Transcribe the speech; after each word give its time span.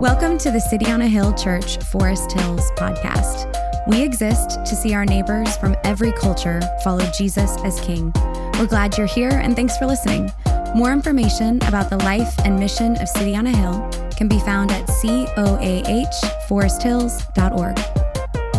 Welcome 0.00 0.38
to 0.38 0.50
the 0.50 0.60
City 0.60 0.90
on 0.90 1.02
a 1.02 1.06
Hill 1.06 1.34
Church 1.34 1.76
Forest 1.84 2.32
Hills 2.32 2.70
podcast. 2.70 3.52
We 3.86 4.00
exist 4.00 4.52
to 4.64 4.74
see 4.74 4.94
our 4.94 5.04
neighbors 5.04 5.58
from 5.58 5.76
every 5.84 6.10
culture 6.12 6.62
follow 6.82 7.04
Jesus 7.10 7.54
as 7.64 7.78
King. 7.82 8.10
We're 8.58 8.66
glad 8.66 8.96
you're 8.96 9.06
here 9.06 9.28
and 9.28 9.54
thanks 9.54 9.76
for 9.76 9.84
listening. 9.84 10.32
More 10.74 10.90
information 10.90 11.58
about 11.64 11.90
the 11.90 11.98
life 11.98 12.34
and 12.46 12.58
mission 12.58 12.96
of 12.96 13.10
City 13.10 13.36
on 13.36 13.46
a 13.46 13.54
Hill 13.54 13.90
can 14.16 14.26
be 14.26 14.40
found 14.40 14.70
at 14.70 14.86
coahforesthills.org. 14.86 17.76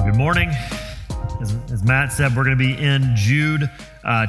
Good 0.05 0.15
morning. 0.15 0.51
As, 1.41 1.55
as 1.71 1.81
Matt 1.81 2.13
said, 2.13 2.35
we're 2.35 2.43
going 2.43 2.55
to 2.55 2.63
be 2.63 2.77
in 2.77 3.15
Jude 3.15 3.67
uh, 4.03 4.27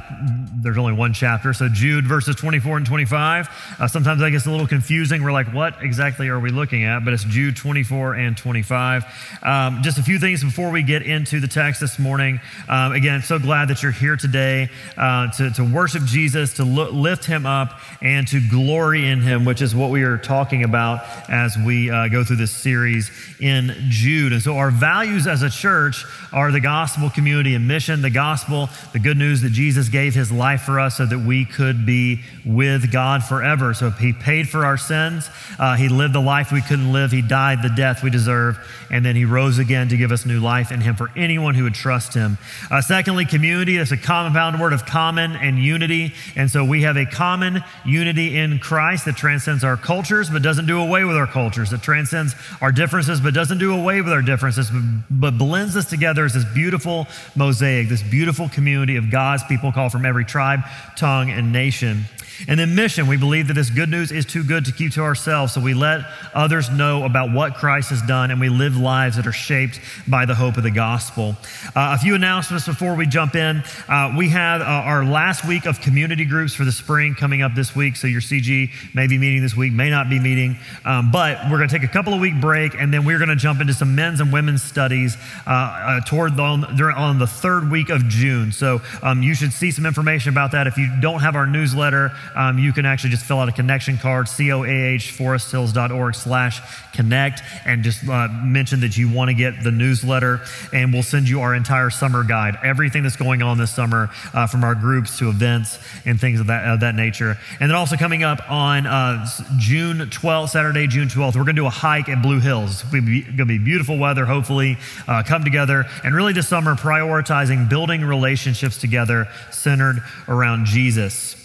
there's 0.63 0.77
only 0.77 0.93
one 0.93 1.13
chapter, 1.13 1.53
so 1.53 1.69
Jude 1.69 2.07
verses 2.07 2.37
24 2.37 2.79
and 2.79 2.87
25. 2.87 3.77
Uh, 3.79 3.89
sometimes 3.89 4.21
that 4.21 4.31
gets 4.31 4.47
a 4.47 4.51
little 4.51 4.67
confusing. 4.67 5.23
We're 5.23 5.33
like, 5.33 5.53
what 5.53 5.83
exactly 5.83 6.29
are 6.29 6.39
we 6.39 6.51
looking 6.51 6.85
at? 6.85 7.05
But 7.05 7.15
it's 7.15 7.25
Jude 7.25 7.57
24 7.57 8.15
and 8.15 8.37
25. 8.37 9.05
Um, 9.43 9.83
just 9.83 9.99
a 9.99 10.03
few 10.03 10.19
things 10.19 10.45
before 10.45 10.71
we 10.71 10.83
get 10.83 11.03
into 11.03 11.41
the 11.41 11.49
text 11.49 11.81
this 11.81 11.99
morning. 11.99 12.41
Um, 12.69 12.93
again, 12.93 13.23
so 13.23 13.39
glad 13.39 13.69
that 13.69 13.83
you're 13.83 13.93
here 13.93 14.17
today 14.17 14.69
uh, 14.97 15.31
to, 15.33 15.51
to 15.53 15.65
worship 15.65 16.05
Jesus, 16.05 16.55
to 16.55 16.65
lo- 16.65 16.91
lift 16.91 17.25
him 17.25 17.47
up, 17.47 17.81
and 18.03 18.29
to 18.29 18.47
glory 18.51 19.09
in 19.09 19.21
him, 19.21 19.45
which 19.45 19.63
is 19.63 19.75
what 19.75 19.91
we 19.91 20.03
are 20.03 20.19
talking 20.19 20.65
about 20.65 21.01
as 21.31 21.57
we 21.57 21.91
uh, 21.91 22.09
go 22.09 22.25
through 22.25 22.37
this 22.37 22.51
series 22.51 23.11
in 23.41 23.75
Jude. 23.89 24.35
And 24.35 24.43
so, 24.43 24.57
our 24.57 24.71
values 24.71 25.27
as 25.27 25.43
a 25.43 25.51
church 25.51 26.05
are 26.33 26.53
the 26.53 26.61
gospel 26.61 27.09
community 27.09 27.55
and 27.55 27.67
mission, 27.67 28.03
the 28.03 28.11
gospel, 28.11 28.69
the 28.93 28.99
good 28.99 29.17
news 29.17 29.41
that 29.41 29.51
Jesus 29.51 29.62
Jesus 29.63 29.89
gave 29.89 30.13
his 30.13 30.33
life 30.33 30.63
for 30.63 30.81
us 30.81 30.97
so 30.97 31.07
that 31.07 31.21
we 31.21 31.45
could 31.45 31.87
be 31.87 32.21
with 32.45 32.91
God 32.91 33.23
forever. 33.23 33.73
So 33.75 33.91
he 33.91 34.13
paid 34.13 34.49
for 34.49 34.67
our 34.67 34.77
sins. 34.77 35.31
Uh, 35.57 35.77
he 35.77 35.89
lived 35.89 36.17
the 36.17 36.21
life 36.21 36.51
we 36.51 36.63
couldn't 36.63 36.93
live. 36.93 37.13
He 37.13 37.23
died 37.23 37.63
the 37.63 37.69
death 37.69 38.03
we 38.03 38.11
deserve. 38.11 38.59
And 38.91 39.07
then 39.07 39.15
he 39.15 39.25
rose 39.25 39.59
again 39.59 39.89
to 39.91 39.97
give 39.97 40.11
us 40.11 40.27
new 40.27 40.41
life 40.41 40.73
in 40.73 40.81
him 40.81 40.97
for 40.97 41.11
anyone 41.15 41.55
who 41.55 41.63
would 41.63 41.75
trust 41.75 42.13
him. 42.13 42.39
Uh, 42.73 42.81
secondly, 42.81 43.25
community. 43.25 43.77
That's 43.77 43.93
a 43.93 43.97
compound 43.97 44.61
word 44.61 44.73
of 44.73 44.85
common 44.85 45.37
and 45.37 45.61
unity. 45.61 46.13
And 46.35 46.51
so 46.51 46.65
we 46.65 46.83
have 46.83 46.97
a 46.97 47.07
common 47.07 47.63
unity 47.87 48.37
in 48.37 48.59
Christ 48.59 49.05
that 49.05 49.17
transcends 49.17 49.63
our 49.63 49.77
cultures, 49.77 50.29
but 50.29 50.43
doesn't 50.43 50.67
do 50.67 50.81
away 50.81 51.05
with 51.05 51.15
our 51.15 51.29
cultures. 51.29 51.71
That 51.71 51.83
transcends 51.83 52.35
our 52.61 52.73
differences, 52.73 53.21
but 53.21 53.33
doesn't 53.33 53.59
do 53.59 53.73
away 53.73 54.03
with 54.03 54.13
our 54.13 54.23
differences, 54.23 54.73
but 55.09 55.39
blends 55.39 55.77
us 55.77 55.89
together 55.89 56.25
as 56.25 56.35
this 56.35 56.45
beautiful 56.53 57.07
mosaic, 57.37 57.89
this 57.89 58.03
beautiful 58.03 58.49
community 58.49 58.97
of 58.97 59.09
God's 59.09 59.45
people 59.45 59.52
called 59.73 59.93
from 59.93 60.07
every 60.07 60.25
tribe, 60.25 60.61
tongue, 60.97 61.31
and 61.31 61.53
nation. 61.53 62.05
And 62.49 62.59
then 62.59 62.75
mission, 62.75 63.07
we 63.07 63.17
believe 63.17 63.49
that 63.49 63.55
this 63.55 63.71
good 63.71 63.89
news 63.89 64.13
is 64.13 64.25
too 64.27 64.45
good 64.45 64.65
to 64.67 64.73
keep 64.73 64.93
to 64.93 65.03
ourselves, 65.03 65.55
so 65.55 65.61
we 65.61 65.75
let 65.75 66.01
others 66.35 66.71
know 66.71 67.05
about 67.05 67.33
what 67.33 67.55
Christ 67.55 67.91
has 67.91 68.03
done 68.03 68.31
and 68.31 68.41
we 68.41 68.49
live 68.49 68.77
lives 68.77 69.17
that 69.17 69.27
are 69.27 69.33
shaped 69.33 69.81
by 70.09 70.27
the 70.27 70.35
hope 70.35 70.57
of 70.57 70.63
the 70.63 70.71
gospel. 70.71 71.37
Uh, 71.75 71.97
a 71.97 71.99
few 71.99 72.15
announcements 72.15 72.67
before 72.67 72.95
we 72.95 73.07
jump 73.07 73.35
in. 73.35 73.63
Uh, 73.89 74.15
we 74.17 74.29
have 74.31 74.61
uh, 74.61 74.65
our 74.65 75.05
last 75.05 75.47
week 75.47 75.67
of 75.67 75.81
community 75.81 76.25
groups 76.25 76.55
for 76.55 76.65
the 76.65 76.73
spring 76.73 77.15
coming 77.15 77.43
up 77.43 77.55
this 77.55 77.75
week, 77.77 77.97
so 77.97 78.07
your 78.07 78.21
CG 78.21 78.71
may 78.95 79.07
be 79.07 79.19
meeting 79.19 79.43
this 79.43 79.57
week, 79.57 79.73
may 79.73 79.91
not 79.91 80.11
be 80.11 80.19
meeting, 80.19 80.57
um, 80.85 81.11
but 81.11 81.39
we're 81.51 81.59
going 81.59 81.69
to 81.69 81.79
take 81.79 81.89
a 81.89 81.93
couple 81.93 82.13
of 82.13 82.21
week 82.21 82.41
break 82.41 82.75
and 82.75 82.93
then 82.93 83.05
we're 83.05 83.19
going 83.19 83.29
to 83.29 83.37
jump 83.37 83.61
into 83.61 83.73
some 83.73 83.95
men's 83.95 84.21
and 84.21 84.33
women's 84.33 84.63
studies 84.63 85.17
uh, 85.47 85.51
uh, 85.51 86.01
toward 86.01 86.37
the, 86.37 86.43
on, 86.43 86.65
on, 86.95 87.19
the 87.19 87.27
third 87.27 87.71
week 87.71 87.91
of 87.91 88.09
June. 88.09 88.53
So 88.53 88.81
um, 89.03 89.23
you 89.23 89.35
should 89.35 89.53
see 89.53 89.71
some 89.71 89.87
information 89.87 90.31
about 90.31 90.53
that. 90.53 90.67
If 90.67 90.79
you 90.79 90.89
don't 91.01 91.21
have 91.21 91.37
our 91.37 91.47
newsletter, 91.47 92.13
um, 92.35 92.59
you 92.59 92.73
can 92.73 92.87
actually 92.87 93.11
just 93.11 93.25
fill 93.25 93.39
out 93.39 93.49
a 93.49 93.53
connection 93.53 93.99
card, 93.99 94.27
coahforesthills.org 94.27 96.15
slash 96.15 96.61
connect, 96.93 97.43
and 97.65 97.83
just 97.83 98.09
uh, 98.09 98.29
mention 98.43 98.81
that 98.81 98.97
you 98.97 99.11
want 99.11 99.29
to 99.29 99.35
get 99.35 99.63
the 99.63 99.71
newsletter, 99.71 100.41
and 100.73 100.93
we'll 100.93 101.03
send 101.03 101.29
you 101.29 101.41
our 101.41 101.55
entire 101.55 101.91
summer 101.91 102.25
guide, 102.25 102.57
everything 102.63 103.03
that's 103.03 103.17
going 103.17 103.43
on 103.43 103.59
this 103.59 103.75
summer 103.75 104.11
uh, 104.35 104.47
from 104.47 104.65
our 104.65 104.75
groups 104.75 105.19
to 105.19 105.29
events 105.29 105.79
and 106.05 106.21
things 106.21 106.41
of 106.41 106.47
that, 106.49 106.67
of 106.67 106.81
that 106.81 106.95
nature. 106.95 107.37
And 107.61 107.71
then 107.71 107.77
also 107.77 107.97
coming 107.97 108.23
up 108.23 108.51
on 108.51 108.87
uh, 108.87 109.27
June 109.59 109.99
12th, 109.99 110.51
Saturday, 110.51 110.87
June 110.87 111.09
12th, 111.09 111.37
we're 111.37 111.45
going 111.45 111.57
to 111.57 111.63
do 111.63 111.67
a 111.67 111.71
hike 111.71 112.09
at 112.09 112.23
Blue 112.23 112.41
Hills. 112.41 112.83
It's 112.83 112.91
going 112.91 113.37
to 113.37 113.45
be 113.45 113.59
beautiful 113.59 113.99
weather, 113.99 114.25
hopefully. 114.25 114.77
Uh, 115.07 115.23
come 115.23 115.45
together, 115.45 115.87
and 116.05 116.15
really 116.15 116.33
this 116.33 116.49
summer, 116.49 116.75
prioritizing 116.75 117.69
building 117.69 118.05
relationships 118.05 118.79
together 118.79 119.29
centered 119.51 120.03
around 120.29 120.67
Jesus. 120.67 121.42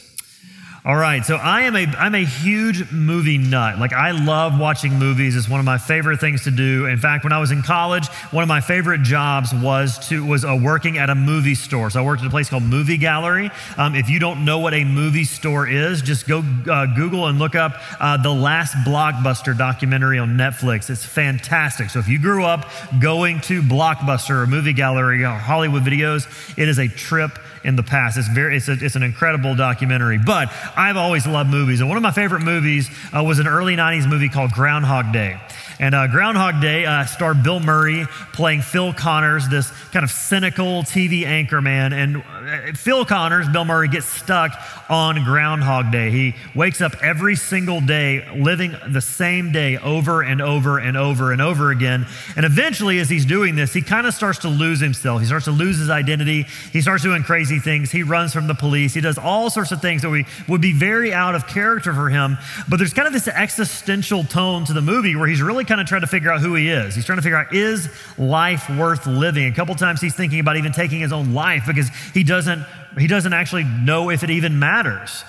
All 0.87 0.95
right, 0.95 1.25
so 1.25 1.35
I 1.35 1.63
am 1.63 1.75
a 1.75 1.85
I'm 1.97 2.15
a 2.15 2.23
huge 2.23 2.93
movie 2.93 3.37
nut. 3.37 3.77
Like 3.77 3.91
I 3.91 4.11
love 4.11 4.57
watching 4.57 4.97
movies. 4.97 5.35
It's 5.35 5.49
one 5.49 5.59
of 5.59 5.65
my 5.65 5.77
favorite 5.77 6.21
things 6.21 6.45
to 6.45 6.51
do. 6.51 6.85
In 6.85 6.97
fact, 6.97 7.25
when 7.25 7.33
I 7.33 7.39
was 7.39 7.51
in 7.51 7.61
college, 7.61 8.07
one 8.31 8.41
of 8.41 8.47
my 8.47 8.61
favorite 8.61 9.01
jobs 9.01 9.53
was 9.53 9.99
to 10.07 10.25
was 10.25 10.45
uh, 10.45 10.57
working 10.57 10.97
at 10.97 11.09
a 11.09 11.15
movie 11.15 11.55
store. 11.55 11.89
So 11.89 11.99
I 11.99 12.05
worked 12.05 12.21
at 12.21 12.27
a 12.27 12.29
place 12.29 12.49
called 12.49 12.63
Movie 12.63 12.95
Gallery. 12.95 13.51
Um, 13.75 13.95
if 13.95 14.09
you 14.09 14.17
don't 14.17 14.45
know 14.45 14.59
what 14.59 14.73
a 14.73 14.85
movie 14.85 15.25
store 15.25 15.67
is, 15.67 16.01
just 16.01 16.25
go 16.25 16.41
uh, 16.71 16.85
Google 16.85 17.27
and 17.27 17.37
look 17.37 17.55
up 17.55 17.73
uh, 17.99 18.15
the 18.15 18.33
last 18.33 18.73
blockbuster 18.87 19.57
documentary 19.57 20.19
on 20.19 20.37
Netflix. 20.37 20.89
It's 20.89 21.05
fantastic. 21.05 21.89
So 21.89 21.99
if 21.99 22.07
you 22.07 22.17
grew 22.17 22.45
up 22.45 22.71
going 23.01 23.41
to 23.41 23.61
Blockbuster 23.61 24.41
or 24.41 24.47
Movie 24.47 24.71
Gallery 24.71 25.25
or 25.25 25.31
Hollywood 25.31 25.83
Videos, 25.83 26.29
it 26.57 26.69
is 26.69 26.77
a 26.79 26.87
trip 26.87 27.37
in 27.67 27.75
the 27.75 27.83
past. 27.83 28.17
It's 28.17 28.29
very 28.29 28.57
it's, 28.57 28.69
a, 28.69 28.77
it's 28.81 28.95
an 28.95 29.03
incredible 29.03 29.53
documentary. 29.53 30.17
But 30.17 30.51
I've 30.75 30.97
always 30.97 31.27
loved 31.27 31.51
movies, 31.51 31.81
and 31.81 31.89
one 31.89 31.97
of 31.97 32.03
my 32.03 32.11
favorite 32.11 32.41
movies 32.41 32.89
uh, 33.15 33.23
was 33.23 33.37
an 33.37 33.47
early 33.47 33.75
'90s 33.75 34.09
movie 34.09 34.29
called 34.29 34.51
Groundhog 34.51 35.13
Day. 35.13 35.39
And 35.79 35.93
uh, 35.93 36.07
Groundhog 36.07 36.59
Day 36.59 36.85
uh, 36.85 37.05
starred 37.05 37.43
Bill 37.43 37.59
Murray 37.59 38.05
playing 38.33 38.61
Phil 38.61 38.93
Connors, 38.93 39.47
this 39.47 39.69
kind 39.91 40.03
of 40.03 40.09
cynical 40.09 40.81
TV 40.81 41.23
anchor 41.23 41.61
man. 41.61 41.93
And 41.93 42.23
Uh, 42.47 42.71
Phil 42.75 43.03
Connors, 43.03 43.49
Bill 43.49 43.65
Murray, 43.65 43.89
gets 43.89 44.05
stuck 44.05 44.51
on 44.89 45.21
Groundhog 45.25 45.91
Day. 45.91 46.11
He 46.11 46.35
wakes 46.55 46.79
up 46.79 46.93
every 47.01 47.35
single 47.35 47.81
day 47.81 48.25
living 48.37 48.73
the 48.87 49.01
same 49.01 49.51
day 49.51 49.77
over 49.77 50.21
and 50.21 50.41
over 50.41 50.77
and 50.77 50.95
over 50.95 51.33
and 51.33 51.41
over 51.41 51.71
again. 51.71 52.07
And 52.37 52.45
eventually, 52.45 52.99
as 52.99 53.09
he's 53.09 53.25
doing 53.25 53.55
this, 53.55 53.73
he 53.73 53.81
kind 53.81 54.07
of 54.07 54.13
starts 54.13 54.39
to 54.39 54.47
lose 54.47 54.79
himself. 54.79 55.19
He 55.19 55.27
starts 55.27 55.43
to 55.45 55.51
lose 55.51 55.77
his 55.77 55.89
identity. 55.89 56.43
He 56.71 56.79
starts 56.79 57.03
doing 57.03 57.23
crazy 57.23 57.59
things. 57.59 57.91
He 57.91 58.03
runs 58.03 58.31
from 58.31 58.47
the 58.47 58.55
police. 58.55 58.93
He 58.93 59.01
does 59.01 59.17
all 59.17 59.49
sorts 59.49 59.73
of 59.73 59.81
things 59.81 60.03
that 60.03 60.09
we, 60.09 60.25
would 60.47 60.61
be 60.61 60.71
very 60.71 61.13
out 61.13 61.35
of 61.35 61.47
character 61.47 61.93
for 61.93 62.07
him. 62.07 62.37
But 62.69 62.77
there's 62.77 62.93
kind 62.93 63.07
of 63.07 63.13
this 63.13 63.27
existential 63.27 64.23
tone 64.23 64.63
to 64.65 64.73
the 64.73 64.81
movie 64.81 65.17
where 65.17 65.27
he's 65.27 65.41
really 65.41 65.65
kind 65.65 65.81
of 65.81 65.87
trying 65.87 66.01
to 66.01 66.07
figure 66.07 66.31
out 66.31 66.39
who 66.39 66.55
he 66.55 66.69
is. 66.69 66.95
He's 66.95 67.05
trying 67.05 67.17
to 67.17 67.23
figure 67.23 67.37
out, 67.37 67.53
is 67.53 67.89
life 68.17 68.69
worth 68.69 69.05
living? 69.05 69.47
A 69.47 69.53
couple 69.53 69.75
times 69.75 69.99
he's 69.99 70.15
thinking 70.15 70.39
about 70.39 70.55
even 70.55 70.71
taking 70.71 71.01
his 71.01 71.11
own 71.11 71.33
life 71.33 71.63
because 71.67 71.89
he 72.13 72.23
doesn't, 72.37 72.65
he 72.99 73.07
doesn't 73.07 73.33
actually 73.33 73.63
know 73.63 74.09
if 74.11 74.23
it 74.23 74.29
even 74.29 74.59
matters. 74.59 75.23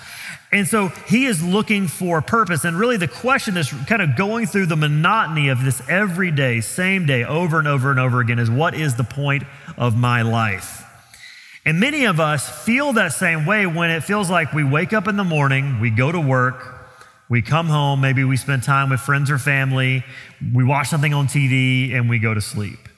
And 0.51 0.67
so 0.67 0.87
he 1.07 1.25
is 1.25 1.43
looking 1.43 1.87
for 1.87 2.21
purpose. 2.21 2.63
And 2.65 2.77
really, 2.77 2.97
the 2.97 3.07
question 3.07 3.57
is 3.57 3.71
kind 3.87 4.01
of 4.01 4.15
going 4.15 4.45
through 4.47 4.67
the 4.67 4.75
monotony 4.75 5.49
of 5.49 5.63
this 5.63 5.81
every 5.89 6.31
day, 6.31 6.61
same 6.61 7.05
day, 7.05 7.23
over 7.23 7.59
and 7.59 7.67
over 7.67 7.91
and 7.91 7.99
over 7.99 8.19
again 8.19 8.39
is 8.39 8.49
what 8.49 8.73
is 8.73 8.95
the 8.95 9.03
point 9.03 9.43
of 9.77 9.95
my 9.97 10.21
life? 10.21 10.83
And 11.65 11.79
many 11.79 12.05
of 12.05 12.19
us 12.19 12.47
feel 12.63 12.93
that 12.93 13.13
same 13.13 13.45
way 13.45 13.67
when 13.67 13.91
it 13.91 14.03
feels 14.03 14.29
like 14.29 14.53
we 14.53 14.63
wake 14.63 14.93
up 14.93 15.07
in 15.07 15.17
the 15.17 15.23
morning, 15.23 15.79
we 15.79 15.91
go 15.91 16.11
to 16.11 16.19
work, 16.19 16.63
we 17.27 17.43
come 17.43 17.67
home, 17.67 18.01
maybe 18.01 18.23
we 18.23 18.37
spend 18.37 18.63
time 18.63 18.89
with 18.89 19.01
friends 19.01 19.29
or 19.29 19.37
family, 19.37 20.03
we 20.53 20.63
watch 20.63 20.87
something 20.87 21.13
on 21.13 21.27
TV, 21.27 21.93
and 21.93 22.09
we 22.09 22.17
go 22.17 22.33
to 22.33 22.41
sleep. 22.41 22.88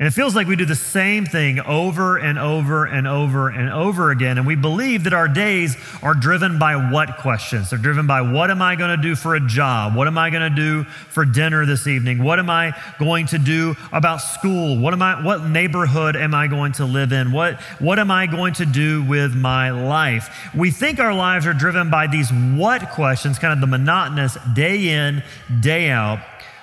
And 0.00 0.06
it 0.06 0.12
feels 0.12 0.36
like 0.36 0.46
we 0.46 0.54
do 0.54 0.64
the 0.64 0.76
same 0.76 1.26
thing 1.26 1.58
over 1.58 2.18
and 2.18 2.38
over 2.38 2.84
and 2.84 3.08
over 3.08 3.48
and 3.48 3.68
over 3.68 4.12
again. 4.12 4.38
And 4.38 4.46
we 4.46 4.54
believe 4.54 5.02
that 5.04 5.12
our 5.12 5.26
days 5.26 5.76
are 6.04 6.14
driven 6.14 6.56
by 6.56 6.92
what 6.92 7.16
questions? 7.16 7.70
They're 7.70 7.80
driven 7.80 8.06
by 8.06 8.20
what 8.20 8.48
am 8.52 8.62
I 8.62 8.76
going 8.76 8.96
to 8.96 9.02
do 9.02 9.16
for 9.16 9.34
a 9.34 9.40
job? 9.40 9.96
What 9.96 10.06
am 10.06 10.16
I 10.16 10.30
going 10.30 10.48
to 10.48 10.54
do 10.54 10.84
for 10.84 11.24
dinner 11.24 11.66
this 11.66 11.88
evening? 11.88 12.22
What 12.22 12.38
am 12.38 12.48
I 12.48 12.80
going 13.00 13.26
to 13.26 13.38
do 13.38 13.74
about 13.90 14.18
school? 14.18 14.78
What 14.78 14.94
am 14.94 15.02
I 15.02 15.20
what 15.20 15.48
neighborhood 15.48 16.14
am 16.14 16.32
I 16.32 16.46
going 16.46 16.70
to 16.74 16.84
live 16.84 17.10
in? 17.10 17.32
What 17.32 17.60
what 17.80 17.98
am 17.98 18.12
I 18.12 18.28
going 18.28 18.54
to 18.54 18.66
do 18.66 19.02
with 19.02 19.34
my 19.34 19.70
life? 19.72 20.32
We 20.54 20.70
think 20.70 21.00
our 21.00 21.12
lives 21.12 21.44
are 21.44 21.54
driven 21.54 21.90
by 21.90 22.06
these 22.06 22.30
what 22.32 22.88
questions, 22.90 23.40
kind 23.40 23.52
of 23.52 23.60
the 23.60 23.66
monotonous 23.66 24.38
day 24.54 24.90
in, 24.90 25.24
day 25.60 25.90
out. 25.90 26.20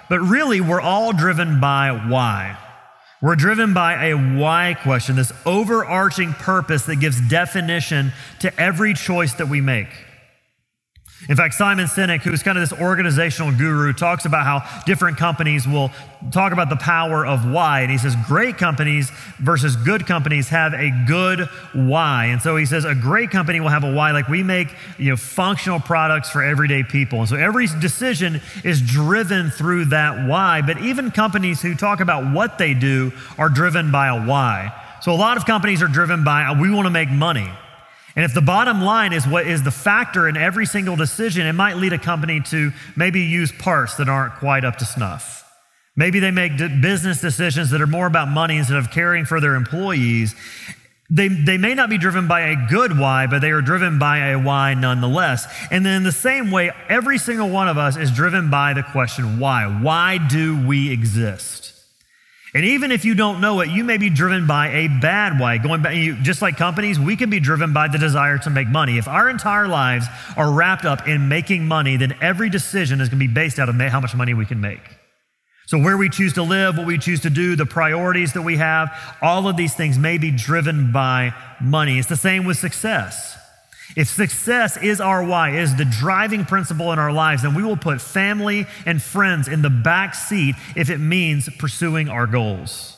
But 0.07 0.21
really 0.21 0.61
we're 0.61 0.79
all 0.79 1.11
driven 1.11 1.59
by 1.59 1.91
why. 1.91 2.59
We're 3.25 3.35
driven 3.35 3.73
by 3.73 4.09
a 4.09 4.13
why 4.13 4.77
question, 4.83 5.15
this 5.15 5.33
overarching 5.47 6.33
purpose 6.33 6.85
that 6.85 6.97
gives 6.97 7.19
definition 7.27 8.11
to 8.41 8.61
every 8.61 8.93
choice 8.93 9.33
that 9.33 9.47
we 9.47 9.61
make. 9.61 9.87
In 11.27 11.35
fact, 11.35 11.55
Simon 11.55 11.87
Sinek, 11.87 12.21
who's 12.21 12.43
kind 12.43 12.57
of 12.57 12.69
this 12.69 12.79
organizational 12.79 13.51
guru, 13.51 13.93
talks 13.93 14.25
about 14.25 14.45
how 14.45 14.83
different 14.85 15.17
companies 15.17 15.67
will 15.67 15.91
talk 16.31 16.53
about 16.53 16.69
the 16.69 16.75
power 16.75 17.25
of 17.25 17.49
why. 17.49 17.81
And 17.81 17.91
he 17.91 17.97
says, 17.97 18.15
great 18.27 18.57
companies 18.57 19.11
versus 19.39 19.75
good 19.75 20.05
companies 20.05 20.49
have 20.49 20.73
a 20.73 20.91
good 21.07 21.47
why. 21.73 22.25
And 22.25 22.41
so 22.41 22.55
he 22.55 22.65
says, 22.65 22.85
a 22.85 22.93
great 22.93 23.31
company 23.31 23.59
will 23.59 23.69
have 23.69 23.83
a 23.83 23.91
why, 23.91 24.11
like 24.11 24.27
we 24.27 24.43
make 24.43 24.67
you 24.99 25.11
know, 25.11 25.17
functional 25.17 25.79
products 25.79 26.29
for 26.29 26.43
everyday 26.43 26.83
people. 26.83 27.19
And 27.19 27.29
so 27.29 27.35
every 27.35 27.67
decision 27.67 28.39
is 28.63 28.81
driven 28.81 29.49
through 29.49 29.85
that 29.85 30.27
why. 30.27 30.61
But 30.61 30.79
even 30.81 31.09
companies 31.09 31.61
who 31.61 31.73
talk 31.73 32.01
about 32.01 32.33
what 32.33 32.59
they 32.59 32.75
do 32.75 33.11
are 33.39 33.49
driven 33.49 33.91
by 33.91 34.07
a 34.07 34.25
why. 34.25 34.71
So 35.01 35.11
a 35.11 35.13
lot 35.13 35.37
of 35.37 35.45
companies 35.45 35.81
are 35.81 35.87
driven 35.87 36.23
by, 36.23 36.55
we 36.59 36.69
want 36.71 36.85
to 36.85 36.91
make 36.91 37.09
money. 37.09 37.49
And 38.15 38.23
if 38.23 38.33
the 38.33 38.41
bottom 38.41 38.81
line 38.81 39.11
is 39.11 39.27
what 39.27 39.45
is 39.45 39.63
the 39.63 39.71
factor 39.71 40.27
in 40.27 40.37
every 40.37 40.65
single 40.65 40.95
decision, 40.95 41.45
it 41.45 41.53
might 41.53 41.77
lead 41.77 41.91
a 41.91 41.97
company 41.97 42.41
to 42.49 42.71
maybe 42.95 43.21
use 43.21 43.51
parts 43.51 43.95
that 43.95 44.07
aren't 44.07 44.35
quite 44.35 44.63
up 44.63 44.77
to 44.77 44.85
snuff. 44.85 45.43
Maybe 45.97 46.19
they 46.19 46.31
make 46.31 46.57
business 46.57 47.21
decisions 47.21 47.71
that 47.71 47.81
are 47.81 47.87
more 47.87 48.07
about 48.07 48.29
money 48.29 48.57
instead 48.57 48.77
of 48.77 48.91
caring 48.91 49.25
for 49.25 49.39
their 49.39 49.55
employees. 49.55 50.33
They, 51.09 51.27
they 51.27 51.57
may 51.57 51.73
not 51.73 51.89
be 51.89 51.97
driven 51.97 52.27
by 52.27 52.41
a 52.49 52.67
good 52.67 52.97
why, 52.97 53.27
but 53.27 53.39
they 53.39 53.51
are 53.51 53.61
driven 53.61 53.99
by 53.99 54.29
a 54.29 54.39
why 54.39 54.73
nonetheless. 54.73 55.45
And 55.69 55.85
then, 55.85 55.97
in 55.97 56.03
the 56.03 56.11
same 56.11 56.51
way, 56.51 56.71
every 56.89 57.17
single 57.17 57.49
one 57.49 57.67
of 57.67 57.77
us 57.77 57.95
is 57.95 58.11
driven 58.11 58.49
by 58.49 58.73
the 58.73 58.83
question 58.83 59.39
why? 59.39 59.65
Why 59.67 60.17
do 60.17 60.65
we 60.65 60.91
exist? 60.91 61.74
And 62.55 62.63
even 62.63 62.89
if 62.89 63.03
you 63.03 63.15
don't 63.15 63.41
know 63.41 63.59
it, 63.59 63.69
you 63.69 63.83
may 63.83 63.97
be 63.97 64.09
driven 64.09 64.47
by 64.47 64.69
a 64.69 64.87
bad 64.87 65.41
way. 65.41 65.57
Going 65.57 65.81
back, 65.81 65.93
just 66.23 66.41
like 66.41 66.55
companies, 66.55 66.97
we 66.97 67.17
can 67.17 67.29
be 67.29 67.41
driven 67.41 67.73
by 67.73 67.89
the 67.89 67.97
desire 67.97 68.37
to 68.39 68.49
make 68.49 68.69
money. 68.69 68.97
If 68.97 69.09
our 69.09 69.29
entire 69.29 69.67
lives 69.67 70.05
are 70.37 70.49
wrapped 70.49 70.85
up 70.85 71.05
in 71.05 71.27
making 71.27 71.67
money, 71.67 71.97
then 71.97 72.15
every 72.21 72.49
decision 72.49 73.01
is 73.01 73.09
going 73.09 73.19
to 73.19 73.27
be 73.27 73.33
based 73.33 73.59
out 73.59 73.67
of 73.67 73.75
how 73.75 73.99
much 73.99 74.15
money 74.15 74.33
we 74.33 74.45
can 74.45 74.61
make. 74.61 74.79
So, 75.67 75.77
where 75.79 75.97
we 75.97 76.07
choose 76.07 76.31
to 76.33 76.43
live, 76.43 76.77
what 76.77 76.87
we 76.87 76.97
choose 76.97 77.19
to 77.21 77.29
do, 77.29 77.57
the 77.57 77.65
priorities 77.65 78.31
that 78.33 78.43
we 78.43 78.55
have, 78.55 78.89
all 79.21 79.49
of 79.49 79.57
these 79.57 79.73
things 79.73 79.99
may 79.99 80.17
be 80.17 80.31
driven 80.31 80.93
by 80.93 81.33
money. 81.59 81.99
It's 81.99 82.07
the 82.07 82.15
same 82.15 82.45
with 82.45 82.55
success. 82.55 83.35
If 83.95 84.07
success 84.07 84.77
is 84.77 84.99
our 84.99 85.23
why, 85.23 85.57
is 85.57 85.75
the 85.75 85.85
driving 85.85 86.45
principle 86.45 86.91
in 86.91 86.99
our 86.99 87.11
lives, 87.11 87.43
then 87.43 87.53
we 87.53 87.63
will 87.63 87.77
put 87.77 88.01
family 88.01 88.65
and 88.85 89.01
friends 89.01 89.47
in 89.47 89.61
the 89.61 89.69
back 89.69 90.15
seat 90.15 90.55
if 90.75 90.89
it 90.89 90.97
means 90.97 91.49
pursuing 91.57 92.09
our 92.09 92.27
goals. 92.27 92.97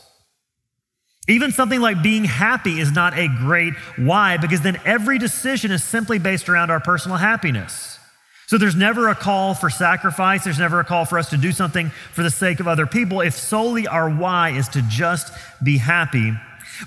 Even 1.28 1.52
something 1.52 1.82
like 1.82 2.02
being 2.02 2.24
happy 2.24 2.80
is 2.80 2.92
not 2.92 3.18
a 3.18 3.28
great 3.28 3.74
why 3.98 4.38
because 4.38 4.62
then 4.62 4.80
every 4.86 5.20
decision 5.20 5.72
is 5.72 5.84
simply 5.84 6.20
based 6.20 6.48
around 6.48 6.72
our 6.72 6.80
personal 6.80 7.18
happiness. 7.18 8.00
So 8.48 8.58
there's 8.58 8.78
never 8.78 9.10
a 9.10 9.16
call 9.16 9.54
for 9.54 9.70
sacrifice, 9.70 10.46
there's 10.46 10.58
never 10.58 10.80
a 10.80 10.86
call 10.86 11.04
for 11.04 11.20
us 11.20 11.30
to 11.32 11.38
do 11.38 11.52
something 11.52 11.90
for 12.14 12.24
the 12.24 12.32
sake 12.32 12.62
of 12.62 12.68
other 12.68 12.88
people 12.88 13.20
if 13.20 13.34
solely 13.34 13.88
our 13.88 14.10
why 14.10 14.52
is 14.52 14.70
to 14.70 14.82
just 14.84 15.34
be 15.62 15.78
happy 15.78 16.32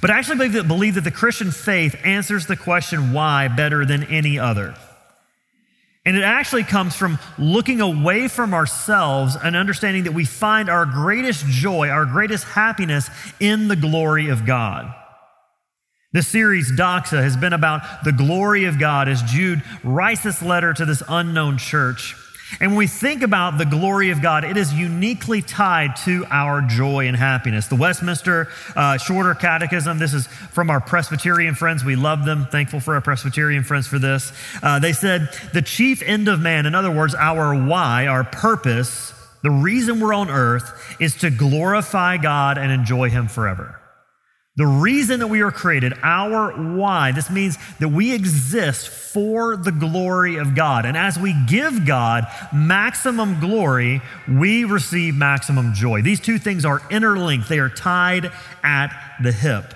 but 0.01 0.11
I 0.11 0.19
actually 0.19 0.37
believe 0.37 0.53
that, 0.53 0.69
believe 0.69 0.95
that 0.95 1.05
the 1.05 1.11
Christian 1.11 1.51
faith 1.51 1.97
answers 2.05 2.47
the 2.47 2.57
question 2.57 3.13
why 3.13 3.49
better 3.49 3.85
than 3.85 4.05
any 4.05 4.39
other. 4.39 4.75
And 6.07 6.17
it 6.17 6.23
actually 6.23 6.65
comes 6.65 6.97
from 6.97 7.19
looking 7.39 7.81
away 7.81 8.29
from 8.29 8.55
ourselves 8.55 9.37
and 9.37 9.55
understanding 9.55 10.05
that 10.05 10.15
we 10.15 10.25
find 10.25 10.71
our 10.71 10.87
greatest 10.87 11.45
joy, 11.47 11.89
our 11.89 12.07
greatest 12.07 12.45
happiness 12.45 13.11
in 13.39 13.69
the 13.69 13.77
glory 13.77 14.29
of 14.29 14.47
God. 14.47 14.95
This 16.13 16.27
series, 16.27 16.73
Doxa, 16.73 17.23
has 17.23 17.37
been 17.37 17.53
about 17.53 18.03
the 18.03 18.13
glory 18.13 18.65
of 18.65 18.79
God 18.79 19.09
as 19.09 19.23
Jude 19.23 19.63
writes 19.85 20.23
this 20.23 20.43
letter 20.43 20.73
to 20.73 20.85
this 20.85 21.03
unknown 21.09 21.59
church. 21.59 22.17
And 22.59 22.73
when 22.73 22.79
we 22.79 22.87
think 22.87 23.23
about 23.23 23.59
the 23.59 23.65
glory 23.65 24.11
of 24.11 24.21
God, 24.21 24.45
it 24.45 24.57
is 24.57 24.73
uniquely 24.73 25.43
tied 25.43 25.97
to 26.05 26.27
our 26.31 26.63
joy 26.63 27.07
and 27.07 27.17
happiness. 27.17 27.69
The 27.69 27.77
Westminster 27.77 28.49
uh, 28.75 28.99
Shorter 28.99 29.35
Catechism, 29.35 29.99
this 29.99 30.15
is 30.15 30.27
from 30.27 30.71
our 30.71 30.81
Presbyterian 30.81 31.55
friends. 31.55 31.85
We 31.85 31.97
love 31.97 32.25
them. 32.25 32.47
Thankful 32.47 32.81
for 32.81 32.95
our 32.95 33.01
Presbyterian 33.01 33.63
friends 33.63 33.87
for 33.87 33.99
this. 33.99 34.33
Uh, 34.63 34.79
they 34.79 34.93
said, 34.93 35.29
The 35.53 35.63
chief 35.63 36.03
end 36.03 36.29
of 36.29 36.41
man, 36.41 36.67
in 36.67 36.75
other 36.75 36.91
words, 36.91 37.15
our 37.15 37.55
why, 37.55 38.07
our 38.07 38.25
purpose, 38.25 39.13
the 39.43 39.51
reason 39.51 40.01
we're 40.01 40.15
on 40.15 40.29
earth, 40.29 40.97
is 40.99 41.17
to 41.19 41.31
glorify 41.31 42.17
God 42.17 42.59
and 42.59 42.73
enjoy 42.73 43.11
Him 43.11 43.29
forever. 43.29 43.81
The 44.61 44.67
reason 44.67 45.21
that 45.21 45.29
we 45.29 45.41
are 45.41 45.51
created, 45.51 45.95
our 46.03 46.53
why, 46.53 47.13
this 47.13 47.31
means 47.31 47.57
that 47.79 47.89
we 47.89 48.15
exist 48.15 48.91
for 48.91 49.57
the 49.57 49.73
glory 49.73 50.37
of 50.37 50.55
God. 50.55 50.85
And 50.85 50.99
as 50.99 51.19
we 51.19 51.35
give 51.47 51.87
God 51.87 52.27
maximum 52.53 53.41
glory, 53.41 54.03
we 54.29 54.65
receive 54.65 55.15
maximum 55.15 55.73
joy. 55.73 56.03
These 56.03 56.21
two 56.21 56.39
things 56.39 56.67
are 56.67 56.83
interlinked, 56.91 57.49
they 57.49 57.59
are 57.59 57.71
tied 57.71 58.31
at 58.63 59.17
the 59.23 59.33
hip. 59.33 59.73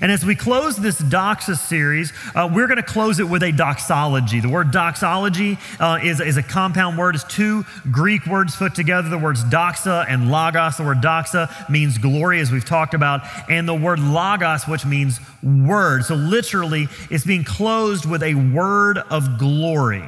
And 0.00 0.12
as 0.12 0.24
we 0.24 0.34
close 0.34 0.76
this 0.76 1.00
Doxa 1.00 1.56
series, 1.56 2.12
uh, 2.34 2.48
we're 2.52 2.66
going 2.66 2.76
to 2.76 2.82
close 2.82 3.18
it 3.20 3.28
with 3.28 3.42
a 3.42 3.52
doxology. 3.52 4.40
The 4.40 4.48
word 4.48 4.70
doxology 4.70 5.58
uh, 5.80 5.98
is, 6.02 6.20
is 6.20 6.36
a 6.36 6.42
compound 6.42 6.98
word. 6.98 7.14
It's 7.14 7.24
two 7.24 7.64
Greek 7.90 8.26
words 8.26 8.54
put 8.54 8.74
together. 8.74 9.08
The 9.08 9.18
words 9.18 9.42
doxa 9.44 10.04
and 10.08 10.30
logos. 10.30 10.76
The 10.76 10.84
word 10.84 10.98
doxa 10.98 11.70
means 11.70 11.98
glory, 11.98 12.40
as 12.40 12.52
we've 12.52 12.64
talked 12.64 12.94
about, 12.94 13.22
and 13.48 13.66
the 13.66 13.74
word 13.74 13.98
logos, 13.98 14.68
which 14.68 14.84
means 14.84 15.20
word. 15.42 16.04
So 16.04 16.14
literally, 16.14 16.88
it's 17.10 17.24
being 17.24 17.44
closed 17.44 18.04
with 18.04 18.22
a 18.22 18.34
word 18.34 18.98
of 18.98 19.38
glory. 19.38 20.06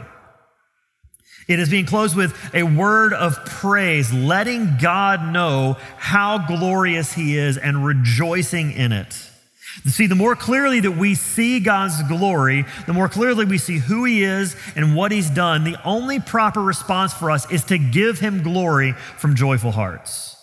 It 1.49 1.59
is 1.59 1.69
being 1.69 1.87
closed 1.87 2.17
with 2.17 2.37
a 2.55 2.63
word 2.63 3.13
of 3.13 3.45
praise, 3.45 4.13
letting 4.13 4.77
God 4.81 5.33
know 5.33 5.79
how 5.97 6.47
glorious 6.47 7.13
He 7.13 7.37
is 7.37 7.57
and 7.57 7.85
rejoicing 7.85 8.71
in 8.71 8.93
it. 8.93 9.30
See, 9.87 10.07
the 10.07 10.15
more 10.15 10.37
clearly 10.37 10.81
that 10.81 10.93
we 10.93 11.15
see 11.15 11.61
God's 11.61 12.03
glory, 12.05 12.65
the 12.87 12.93
more 12.93 13.09
clearly 13.09 13.45
we 13.45 13.59
see 13.59 13.79
who 13.79 14.05
He 14.05 14.23
is 14.23 14.57
and 14.77 14.95
what 14.95 15.13
He's 15.13 15.31
done, 15.31 15.65
the 15.65 15.77
only 15.85 16.21
proper 16.21 16.63
response 16.63 17.13
for 17.13 17.31
us 17.31 17.51
is 17.51 17.65
to 17.65 17.79
give 17.79 18.19
Him 18.19 18.43
glory 18.43 18.93
from 18.93 19.35
joyful 19.35 19.71
hearts. 19.71 20.37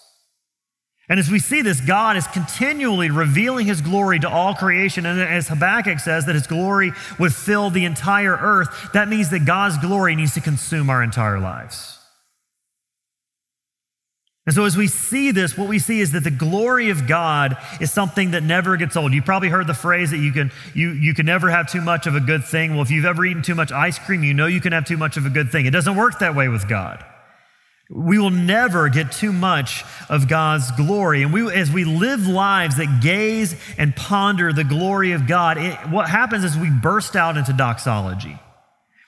And 1.09 1.19
as 1.19 1.31
we 1.31 1.39
see 1.39 1.61
this, 1.61 1.79
God 1.79 2.17
is 2.17 2.27
continually 2.27 3.09
revealing 3.09 3.67
His 3.67 3.81
glory 3.81 4.19
to 4.19 4.29
all 4.29 4.53
creation. 4.53 5.05
And 5.05 5.19
as 5.21 5.47
Habakkuk 5.47 5.99
says, 5.99 6.25
that 6.25 6.35
His 6.35 6.47
glory 6.47 6.91
would 7.17 7.33
fill 7.33 7.69
the 7.69 7.85
entire 7.85 8.35
earth, 8.35 8.91
that 8.93 9.07
means 9.07 9.29
that 9.29 9.45
God's 9.45 9.77
glory 9.77 10.15
needs 10.15 10.33
to 10.33 10.41
consume 10.41 10.89
our 10.89 11.01
entire 11.01 11.39
lives. 11.39 11.96
And 14.47 14.55
so, 14.55 14.63
as 14.63 14.77
we 14.77 14.87
see 14.87 15.31
this, 15.31 15.57
what 15.57 15.67
we 15.67 15.77
see 15.77 15.99
is 15.99 16.13
that 16.13 16.23
the 16.23 16.31
glory 16.31 16.89
of 16.89 17.05
God 17.05 17.57
is 17.81 17.91
something 17.91 18.31
that 18.31 18.43
never 18.43 18.77
gets 18.77 18.95
old. 18.95 19.13
You 19.13 19.21
probably 19.21 19.49
heard 19.49 19.67
the 19.67 19.73
phrase 19.73 20.11
that 20.11 20.19
you 20.19 20.31
can, 20.31 20.53
you, 20.73 20.91
you 20.91 21.13
can 21.13 21.25
never 21.25 21.49
have 21.49 21.69
too 21.69 21.81
much 21.81 22.07
of 22.07 22.15
a 22.15 22.21
good 22.21 22.45
thing. 22.45 22.71
Well, 22.71 22.81
if 22.81 22.89
you've 22.89 23.03
ever 23.03 23.25
eaten 23.25 23.43
too 23.43 23.55
much 23.55 23.73
ice 23.73 23.99
cream, 23.99 24.23
you 24.23 24.33
know 24.33 24.45
you 24.45 24.61
can 24.61 24.71
have 24.71 24.85
too 24.85 24.95
much 24.95 25.17
of 25.17 25.25
a 25.25 25.29
good 25.29 25.51
thing. 25.51 25.65
It 25.65 25.71
doesn't 25.71 25.97
work 25.97 26.19
that 26.19 26.33
way 26.33 26.47
with 26.47 26.69
God. 26.69 27.03
We 27.89 28.19
will 28.19 28.29
never 28.29 28.87
get 28.87 29.11
too 29.11 29.33
much 29.33 29.83
of 30.07 30.29
God's 30.29 30.71
glory. 30.71 31.23
And 31.23 31.33
we, 31.33 31.53
as 31.53 31.69
we 31.69 31.83
live 31.83 32.25
lives 32.25 32.77
that 32.77 33.01
gaze 33.01 33.53
and 33.77 33.93
ponder 33.97 34.53
the 34.53 34.63
glory 34.63 35.11
of 35.11 35.27
God, 35.27 35.57
it, 35.57 35.77
what 35.89 36.09
happens 36.09 36.45
is 36.45 36.55
we 36.55 36.69
burst 36.69 37.17
out 37.17 37.35
into 37.35 37.51
doxology. 37.51 38.39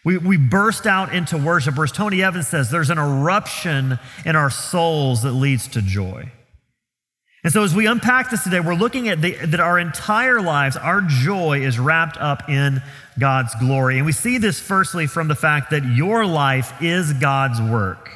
We, 0.06 0.18
we 0.18 0.38
burst 0.38 0.88
out 0.88 1.14
into 1.14 1.38
worship. 1.38 1.76
Whereas 1.76 1.92
Tony 1.92 2.24
Evans 2.24 2.48
says, 2.48 2.72
there's 2.72 2.90
an 2.90 2.98
eruption 2.98 4.00
in 4.26 4.36
our 4.36 4.50
souls 4.50 5.24
that 5.24 5.32
leads 5.32 5.68
to 5.70 5.82
joy. 5.82 6.32
And 7.44 7.54
so, 7.54 7.64
as 7.64 7.74
we 7.74 7.86
unpack 7.86 8.30
this 8.30 8.44
today, 8.44 8.60
we're 8.60 8.76
looking 8.76 9.08
at 9.08 9.22
the, 9.22 9.32
that 9.32 9.62
our 9.62 9.80
entire 9.80 10.42
lives, 10.42 10.76
our 10.76 11.00
joy 11.00 11.62
is 11.62 11.80
wrapped 11.80 12.18
up 12.18 12.50
in 12.50 12.82
God's 13.18 13.56
glory. 13.56 13.96
And 13.96 14.06
we 14.06 14.12
see 14.12 14.38
this 14.38 14.60
firstly 14.60 15.08
from 15.08 15.30
the 15.30 15.36
fact 15.36 15.72
that 15.72 15.86
your 15.86 16.26
life 16.26 16.74
is 16.82 17.14
God's 17.14 17.62
work. 17.62 18.10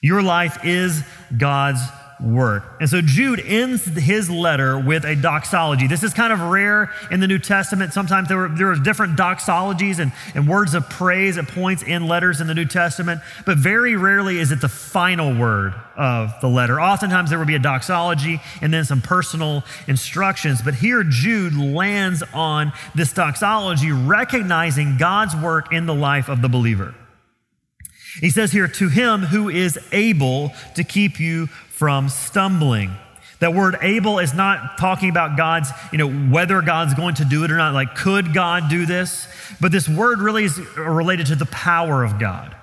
Your 0.00 0.22
life 0.22 0.64
is 0.64 1.02
God's 1.36 1.80
work. 2.20 2.64
And 2.80 2.88
so 2.88 3.00
Jude 3.00 3.40
ends 3.40 3.84
his 3.84 4.28
letter 4.28 4.78
with 4.78 5.04
a 5.04 5.14
doxology. 5.14 5.86
This 5.86 6.02
is 6.02 6.12
kind 6.12 6.32
of 6.32 6.40
rare 6.40 6.90
in 7.10 7.20
the 7.20 7.26
New 7.26 7.38
Testament. 7.38 7.92
Sometimes 7.92 8.28
there, 8.28 8.36
were, 8.36 8.48
there 8.48 8.70
are 8.70 8.76
different 8.76 9.16
doxologies 9.16 9.98
and, 9.98 10.12
and 10.34 10.48
words 10.48 10.74
of 10.74 10.88
praise 10.90 11.38
at 11.38 11.48
points 11.48 11.82
in 11.82 12.08
letters 12.08 12.40
in 12.40 12.46
the 12.46 12.54
New 12.54 12.64
Testament, 12.64 13.20
but 13.46 13.58
very 13.58 13.96
rarely 13.96 14.38
is 14.38 14.50
it 14.52 14.60
the 14.60 14.68
final 14.68 15.34
word 15.34 15.74
of 15.96 16.32
the 16.40 16.48
letter. 16.48 16.80
Oftentimes 16.80 17.30
there 17.30 17.38
will 17.38 17.46
be 17.46 17.54
a 17.54 17.60
doxology 17.60 18.40
and 18.60 18.72
then 18.72 18.84
some 18.84 19.00
personal 19.00 19.64
instructions. 19.86 20.62
But 20.62 20.74
here 20.74 21.04
Jude 21.04 21.54
lands 21.54 22.22
on 22.34 22.72
this 22.94 23.12
doxology, 23.12 23.92
recognizing 23.92 24.96
God's 24.96 25.36
work 25.36 25.72
in 25.72 25.86
the 25.86 25.94
life 25.94 26.28
of 26.28 26.42
the 26.42 26.48
believer. 26.48 26.94
He 28.20 28.30
says 28.30 28.52
here, 28.52 28.66
to 28.66 28.88
him 28.88 29.22
who 29.22 29.48
is 29.48 29.78
able 29.92 30.52
to 30.74 30.82
keep 30.82 31.20
you 31.20 31.48
from 31.78 32.08
stumbling. 32.08 32.90
That 33.38 33.54
word 33.54 33.76
able 33.82 34.18
is 34.18 34.34
not 34.34 34.78
talking 34.78 35.10
about 35.10 35.36
God's, 35.36 35.70
you 35.92 35.98
know, 35.98 36.10
whether 36.10 36.60
God's 36.60 36.94
going 36.94 37.14
to 37.16 37.24
do 37.24 37.44
it 37.44 37.52
or 37.52 37.56
not, 37.56 37.72
like 37.72 37.94
could 37.94 38.34
God 38.34 38.64
do 38.68 38.84
this? 38.84 39.28
But 39.60 39.70
this 39.70 39.88
word 39.88 40.20
really 40.20 40.42
is 40.42 40.58
related 40.76 41.26
to 41.26 41.36
the 41.36 41.46
power 41.46 42.02
of 42.02 42.18
God. 42.18 42.56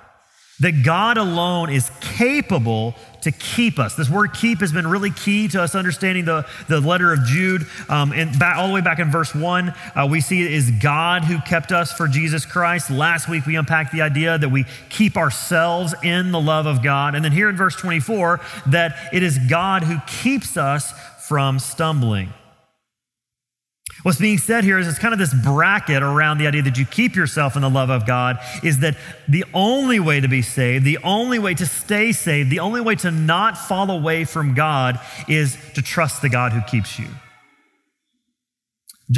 That 0.60 0.82
God 0.82 1.18
alone 1.18 1.70
is 1.70 1.90
capable 2.00 2.94
to 3.26 3.32
keep 3.32 3.78
us. 3.80 3.96
This 3.96 4.08
word 4.08 4.32
keep 4.34 4.60
has 4.60 4.72
been 4.72 4.86
really 4.86 5.10
key 5.10 5.48
to 5.48 5.60
us 5.60 5.74
understanding 5.74 6.24
the, 6.24 6.46
the 6.68 6.80
letter 6.80 7.12
of 7.12 7.24
Jude. 7.24 7.66
Um, 7.88 8.12
and 8.12 8.38
back, 8.38 8.56
all 8.56 8.68
the 8.68 8.74
way 8.74 8.80
back 8.80 9.00
in 9.00 9.10
verse 9.10 9.34
one, 9.34 9.74
uh, 9.94 10.06
we 10.08 10.20
see 10.20 10.44
it 10.44 10.52
is 10.52 10.70
God 10.70 11.24
who 11.24 11.40
kept 11.40 11.72
us 11.72 11.92
for 11.92 12.06
Jesus 12.06 12.46
Christ. 12.46 12.88
Last 12.88 13.28
week, 13.28 13.44
we 13.44 13.56
unpacked 13.56 13.92
the 13.92 14.02
idea 14.02 14.38
that 14.38 14.48
we 14.48 14.64
keep 14.88 15.16
ourselves 15.16 15.92
in 16.04 16.30
the 16.30 16.40
love 16.40 16.66
of 16.66 16.82
God. 16.84 17.16
And 17.16 17.24
then 17.24 17.32
here 17.32 17.48
in 17.48 17.56
verse 17.56 17.74
24, 17.74 18.40
that 18.68 18.96
it 19.12 19.24
is 19.24 19.38
God 19.50 19.82
who 19.82 19.98
keeps 20.06 20.56
us 20.56 20.92
from 21.18 21.58
stumbling. 21.58 22.32
What's 24.02 24.18
being 24.18 24.38
said 24.38 24.64
here 24.64 24.78
is 24.78 24.86
it's 24.86 24.98
kind 24.98 25.12
of 25.12 25.18
this 25.18 25.34
bracket 25.34 26.02
around 26.02 26.38
the 26.38 26.46
idea 26.46 26.62
that 26.62 26.78
you 26.78 26.84
keep 26.84 27.16
yourself 27.16 27.56
in 27.56 27.62
the 27.62 27.70
love 27.70 27.90
of 27.90 28.06
God 28.06 28.38
is 28.62 28.80
that 28.80 28.96
the 29.26 29.44
only 29.54 30.00
way 30.00 30.20
to 30.20 30.28
be 30.28 30.42
saved, 30.42 30.84
the 30.84 30.98
only 30.98 31.38
way 31.38 31.54
to 31.54 31.66
stay 31.66 32.12
saved, 32.12 32.50
the 32.50 32.60
only 32.60 32.80
way 32.80 32.94
to 32.96 33.10
not 33.10 33.56
fall 33.56 33.90
away 33.90 34.24
from 34.24 34.54
God 34.54 35.00
is 35.28 35.56
to 35.74 35.82
trust 35.82 36.22
the 36.22 36.28
God 36.28 36.52
who 36.52 36.60
keeps 36.62 36.98
you. 36.98 37.08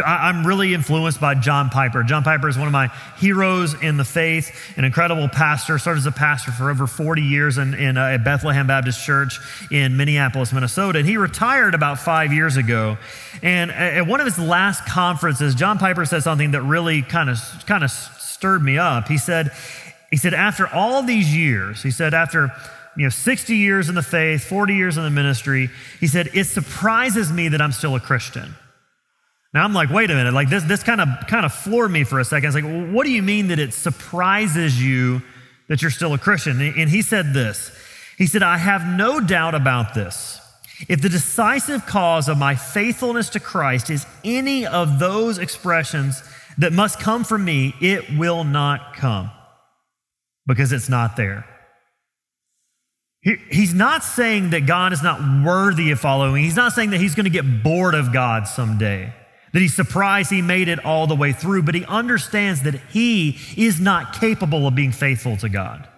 I'm 0.05 0.47
really 0.47 0.75
influenced 0.75 1.19
by 1.19 1.35
John 1.35 1.71
Piper. 1.71 2.03
John 2.03 2.23
Piper 2.23 2.47
is 2.47 2.59
one 2.59 2.67
of 2.67 2.73
my 2.73 2.89
heroes 3.17 3.73
in 3.73 3.97
the 3.97 4.05
faith, 4.05 4.55
an 4.77 4.85
incredible 4.85 5.29
pastor, 5.29 5.79
started 5.79 6.01
as 6.01 6.07
a 6.07 6.13
pastor 6.13 6.53
for 6.53 6.69
over 6.69 6.87
40 6.87 7.23
years 7.23 7.57
in, 7.57 7.73
in 7.73 7.97
uh, 7.97 8.19
Bethlehem 8.23 8.67
Baptist 8.67 9.03
Church 9.03 9.41
in 9.71 9.97
Minneapolis, 9.97 10.53
Minnesota. 10.53 10.99
And 10.99 11.09
he 11.09 11.17
retired 11.17 11.75
about 11.75 11.99
five 11.99 12.35
years 12.35 12.59
ago. 12.59 12.99
And 13.43 13.71
at 13.71 14.07
one 14.07 14.21
of 14.21 14.27
his 14.27 14.39
last 14.39 14.85
conferences, 14.85 15.55
John 15.55 15.79
Piper 15.79 16.05
said 16.05 16.23
something 16.23 16.51
that 16.51 16.61
really 16.61 17.01
kind 17.01 17.31
of, 17.31 17.39
kind 17.65 17.83
of 17.83 17.91
stirred 17.91 18.63
me 18.63 18.77
up. 18.77 19.09
He 19.09 19.17
said, 19.17 19.53
he 20.11 20.19
said, 20.19 20.35
after 20.35 20.67
all 20.69 21.03
these 21.03 21.35
years, 21.35 21.83
he 21.83 21.91
said, 21.91 22.13
after 22.13 22.53
you 22.95 23.05
know, 23.05 23.09
60 23.09 23.57
years 23.57 23.89
in 23.89 23.95
the 23.95 24.03
faith, 24.03 24.45
40 24.45 24.75
years 24.75 24.99
in 24.99 25.03
the 25.03 25.11
ministry, 25.11 25.71
he 25.99 26.09
said, 26.09 26.29
it 26.35 26.45
surprises 26.45 27.33
me 27.33 27.49
that 27.49 27.63
I'm 27.63 27.73
still 27.73 27.95
a 27.95 28.01
Christian. 28.01 28.55
Now 29.55 29.65
I'm 29.65 29.73
like, 29.73 29.89
wait 29.91 30.11
a 30.11 30.15
minute, 30.15 30.35
like 30.35 30.51
this, 30.51 30.65
this 30.65 30.83
kind 30.83 31.01
of 31.01 31.09
kind 31.27 31.47
of 31.47 31.53
floored 31.53 31.91
me 31.91 32.05
for 32.05 32.21
a 32.21 32.25
second. 32.25 32.49
It's 32.49 32.55
like, 32.55 32.65
well, 32.65 32.87
what 32.93 33.05
do 33.05 33.11
you 33.11 33.23
mean 33.23 33.49
that 33.49 33.59
it 33.59 33.73
surprises 33.73 34.83
you 34.83 35.23
that 35.69 35.81
you're 35.81 35.91
still 35.91 36.13
a 36.13 36.19
Christian? 36.19 36.61
And 36.61 36.91
he 36.91 37.03
said 37.03 37.33
this. 37.33 37.71
He 38.19 38.27
said, 38.27 38.43
I 38.43 38.59
have 38.59 38.87
no 38.87 39.21
doubt 39.21 39.55
about 39.55 39.95
this. 39.95 40.41
If 40.89 41.01
the 41.01 41.09
decisive 41.09 41.87
cause 41.87 42.29
of 42.29 42.37
my 42.37 42.55
faithfulness 42.55 43.31
to 43.31 43.41
Christ 43.41 43.91
is 43.91 44.07
any 44.23 44.67
of 44.67 44.99
those 44.99 45.39
expressions 45.39 46.23
that 46.59 46.73
must 46.73 47.01
come 47.01 47.25
from 47.25 47.45
me, 47.45 47.75
it 47.81 48.17
will 48.17 48.45
not 48.45 48.95
come 48.95 49.31
because 50.47 50.73
it's 50.73 50.89
not 50.89 51.17
there. 51.17 51.47
He's 53.23 53.75
not 53.75 54.05
saying 54.05 54.51
that 54.51 54.67
God 54.67 54.93
is 54.93 55.03
not 55.03 55.45
worthy 55.45 55.91
of 55.91 56.01
following. 56.01 56.45
He's 56.45 56.57
not 56.57 56.73
saying 56.73 56.91
that 56.91 57.01
he's 57.01 57.15
going 57.15 57.25
to 57.25 57.31
get 57.31 57.63
bored 57.65 57.95
of 57.95 58.13
God 58.13 58.47
someday 58.47 59.13
that 59.53 59.61
he's 59.61 59.75
surprised 59.75 60.31
he 60.31 60.43
made 60.43 60.69
it 60.69 60.85
all 60.85 61.07
the 61.07 61.17
way 61.17 61.33
through, 61.33 61.63
but 61.63 61.75
he 61.75 61.85
understands 61.87 62.63
that 62.63 62.75
he 62.91 63.39
is 63.57 63.81
not 63.81 64.19
capable 64.21 64.67
of 64.67 64.75
being 64.75 64.93
faithful 64.93 65.37
to 65.39 65.49
God. 65.49 65.89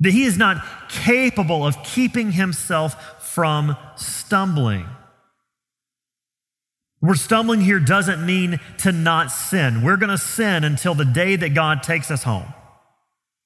That 0.00 0.12
he 0.12 0.24
is 0.24 0.36
not 0.36 0.64
capable 0.88 1.64
of 1.64 1.82
keeping 1.82 2.32
himself 2.32 3.24
from 3.34 3.76
stumbling. 3.96 4.86
We're 7.02 7.14
stumbling 7.14 7.60
here 7.60 7.80
doesn't 7.80 8.24
mean 8.24 8.60
to 8.78 8.92
not 8.92 9.30
sin. 9.30 9.82
We're 9.82 9.96
going 9.96 10.10
to 10.10 10.18
sin 10.18 10.64
until 10.64 10.94
the 10.94 11.04
day 11.04 11.36
that 11.36 11.54
God 11.54 11.82
takes 11.82 12.10
us 12.10 12.22
home. 12.24 12.52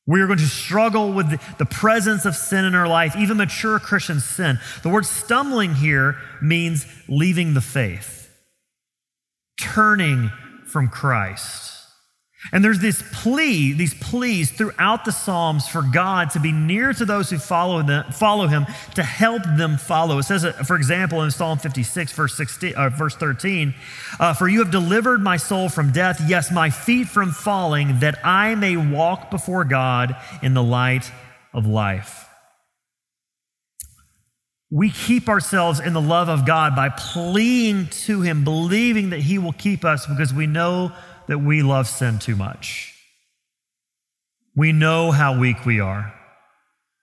We're 0.06 0.26
going 0.26 0.38
to 0.38 0.46
struggle 0.46 1.12
with 1.12 1.40
the 1.58 1.64
presence 1.64 2.24
of 2.24 2.34
sin 2.34 2.64
in 2.64 2.74
our 2.74 2.88
life, 2.88 3.16
even 3.16 3.36
mature 3.36 3.78
Christians 3.78 4.24
sin. 4.24 4.58
The 4.82 4.90
word 4.90 5.06
stumbling 5.06 5.74
here 5.74 6.18
means 6.42 6.84
leaving 7.08 7.54
the 7.54 7.60
faith 7.60 8.23
turning 9.58 10.30
from 10.66 10.88
Christ. 10.88 11.74
And 12.52 12.62
there's 12.62 12.78
this 12.78 13.02
plea, 13.12 13.72
these 13.72 13.94
pleas 13.94 14.50
throughout 14.50 15.04
the 15.04 15.12
Psalms 15.12 15.66
for 15.66 15.82
God 15.82 16.30
to 16.30 16.40
be 16.40 16.52
near 16.52 16.92
to 16.92 17.04
those 17.04 17.30
who 17.30 17.38
follow, 17.38 17.82
them, 17.82 18.04
follow 18.12 18.46
Him, 18.46 18.66
to 18.96 19.02
help 19.02 19.42
them 19.56 19.78
follow. 19.78 20.18
It 20.18 20.24
says, 20.24 20.44
for 20.66 20.76
example, 20.76 21.22
in 21.22 21.30
Psalm 21.30 21.58
56, 21.58 22.12
verse, 22.12 22.36
16, 22.36 22.74
uh, 22.74 22.90
verse 22.90 23.16
13, 23.16 23.74
uh, 24.20 24.34
For 24.34 24.46
you 24.46 24.58
have 24.58 24.70
delivered 24.70 25.22
my 25.22 25.38
soul 25.38 25.70
from 25.70 25.90
death, 25.90 26.20
yes, 26.26 26.52
my 26.52 26.68
feet 26.68 27.08
from 27.08 27.32
falling, 27.32 28.00
that 28.00 28.18
I 28.24 28.54
may 28.56 28.76
walk 28.76 29.30
before 29.30 29.64
God 29.64 30.14
in 30.42 30.52
the 30.52 30.62
light 30.62 31.10
of 31.54 31.66
life. 31.66 32.28
We 34.74 34.90
keep 34.90 35.28
ourselves 35.28 35.78
in 35.78 35.92
the 35.92 36.00
love 36.00 36.28
of 36.28 36.44
God 36.44 36.74
by 36.74 36.88
pleading 36.88 37.86
to 38.06 38.22
Him, 38.22 38.42
believing 38.42 39.10
that 39.10 39.20
He 39.20 39.38
will 39.38 39.52
keep 39.52 39.84
us 39.84 40.04
because 40.04 40.34
we 40.34 40.48
know 40.48 40.90
that 41.28 41.38
we 41.38 41.62
love 41.62 41.86
sin 41.86 42.18
too 42.18 42.34
much. 42.34 42.92
We 44.56 44.72
know 44.72 45.12
how 45.12 45.38
weak 45.38 45.64
we 45.64 45.78
are. 45.78 46.12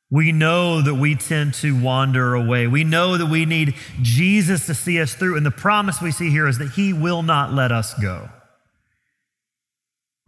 We 0.09 0.33
know 0.33 0.81
that 0.81 0.95
we 0.95 1.15
tend 1.15 1.53
to 1.55 1.81
wander 1.81 2.35
away. 2.35 2.67
We 2.67 2.83
know 2.83 3.17
that 3.17 3.27
we 3.27 3.45
need 3.45 3.75
Jesus 4.01 4.65
to 4.65 4.73
see 4.73 4.99
us 4.99 5.13
through. 5.13 5.37
And 5.37 5.45
the 5.45 5.49
promise 5.49 6.01
we 6.01 6.11
see 6.11 6.29
here 6.29 6.49
is 6.49 6.57
that 6.57 6.71
He 6.71 6.91
will 6.91 7.23
not 7.23 7.53
let 7.53 7.71
us 7.71 7.93
go. 7.93 8.27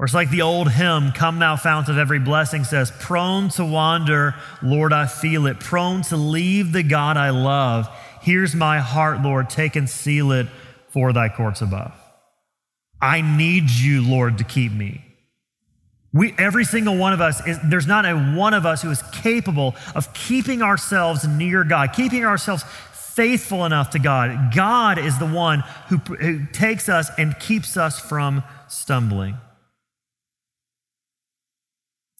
Or 0.03 0.05
it's 0.05 0.13
like 0.13 0.31
the 0.31 0.41
old 0.41 0.69
hymn, 0.69 1.13
Come 1.13 1.39
Thou 1.39 1.55
Fount 1.55 1.87
of 1.87 1.97
Every 1.97 2.19
Blessing 2.19 2.65
says, 2.65 2.91
Prone 2.99 3.47
to 3.51 3.63
wander, 3.63 4.35
Lord, 4.61 4.91
I 4.91 5.05
feel 5.05 5.47
it. 5.47 5.61
Prone 5.61 6.01
to 6.01 6.17
leave 6.17 6.73
the 6.73 6.83
God 6.83 7.15
I 7.15 7.29
love. 7.29 7.87
Here's 8.19 8.53
my 8.53 8.79
heart, 8.79 9.21
Lord, 9.21 9.49
take 9.49 9.77
and 9.77 9.89
seal 9.89 10.33
it 10.33 10.47
for 10.89 11.13
thy 11.13 11.29
courts 11.29 11.61
above. 11.61 11.93
I 13.01 13.21
need 13.21 13.69
you, 13.69 14.05
Lord, 14.05 14.39
to 14.39 14.43
keep 14.43 14.73
me. 14.73 15.05
We, 16.11 16.35
every 16.37 16.65
single 16.65 16.97
one 16.97 17.13
of 17.13 17.21
us, 17.21 17.39
is, 17.47 17.57
there's 17.63 17.87
not 17.87 18.03
a 18.05 18.13
one 18.13 18.53
of 18.53 18.65
us 18.65 18.81
who 18.81 18.91
is 18.91 19.01
capable 19.13 19.73
of 19.95 20.13
keeping 20.13 20.61
ourselves 20.61 21.25
near 21.25 21.63
God, 21.63 21.93
keeping 21.93 22.25
ourselves 22.25 22.65
faithful 22.91 23.63
enough 23.63 23.91
to 23.91 23.99
God. 23.99 24.53
God 24.53 24.97
is 24.97 25.17
the 25.17 25.25
one 25.25 25.63
who, 25.87 25.95
who 25.99 26.45
takes 26.47 26.89
us 26.89 27.09
and 27.17 27.39
keeps 27.39 27.77
us 27.77 28.01
from 28.01 28.43
stumbling. 28.67 29.37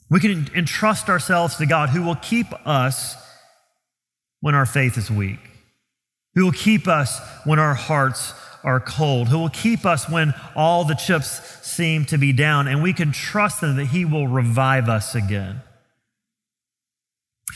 We 0.10 0.20
can 0.20 0.50
entrust 0.56 1.10
ourselves 1.10 1.56
to 1.58 1.66
God 1.66 1.90
who 1.90 2.04
will 2.04 2.16
keep 2.16 2.48
us 2.68 3.16
when 4.42 4.56
our 4.56 4.66
faith 4.66 4.98
is 4.98 5.10
weak, 5.10 5.40
who 6.36 6.46
will 6.46 6.52
keep 6.52 6.88
us 6.88 7.20
when 7.46 7.60
our 7.60 7.74
hearts 7.74 8.34
are 8.64 8.80
cold, 8.80 9.28
who 9.28 9.40
will 9.40 9.50
keep 9.50 9.86
us 9.86 10.10
when 10.10 10.34
all 10.56 10.86
the 10.86 10.96
chips 10.96 11.42
seem 11.66 12.06
to 12.06 12.18
be 12.18 12.32
down, 12.32 12.68
and 12.68 12.82
we 12.82 12.94
can 12.94 13.12
trust 13.12 13.62
Him 13.64 13.76
that 13.78 13.86
He 13.86 14.06
will 14.06 14.28
revive 14.28 14.90
us 14.90 15.16
again. 15.16 15.62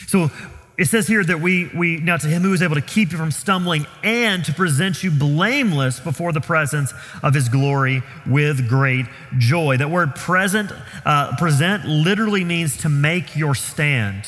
So 0.08 0.32
it 0.77 0.86
says 0.86 1.07
here 1.07 1.24
that 1.24 1.39
we, 1.39 1.72
we 1.75 1.98
now 1.98 2.17
to 2.17 2.27
him 2.27 2.43
who 2.43 2.53
is 2.53 2.62
able 2.62 2.75
to 2.75 2.81
keep 2.81 3.12
you 3.12 3.17
from 3.17 3.31
stumbling 3.31 3.88
and 4.03 4.46
to 4.46 4.53
present 4.53 5.03
you 5.03 5.10
blameless 5.10 6.00
before 6.00 6.31
the 6.31 6.41
presence 6.41 6.93
of 7.24 7.34
his 7.34 7.50
glory 7.50 8.03
with 8.27 8.69
great 8.69 9.07
joy. 9.39 9.77
That 9.77 9.89
word 9.89 10.15
present, 10.15 10.72
uh, 11.03 11.36
present 11.38 11.86
literally 11.86 12.43
means 12.43 12.77
to 12.77 12.89
make 12.89 13.36
your 13.36 13.55
stand. 13.55 14.25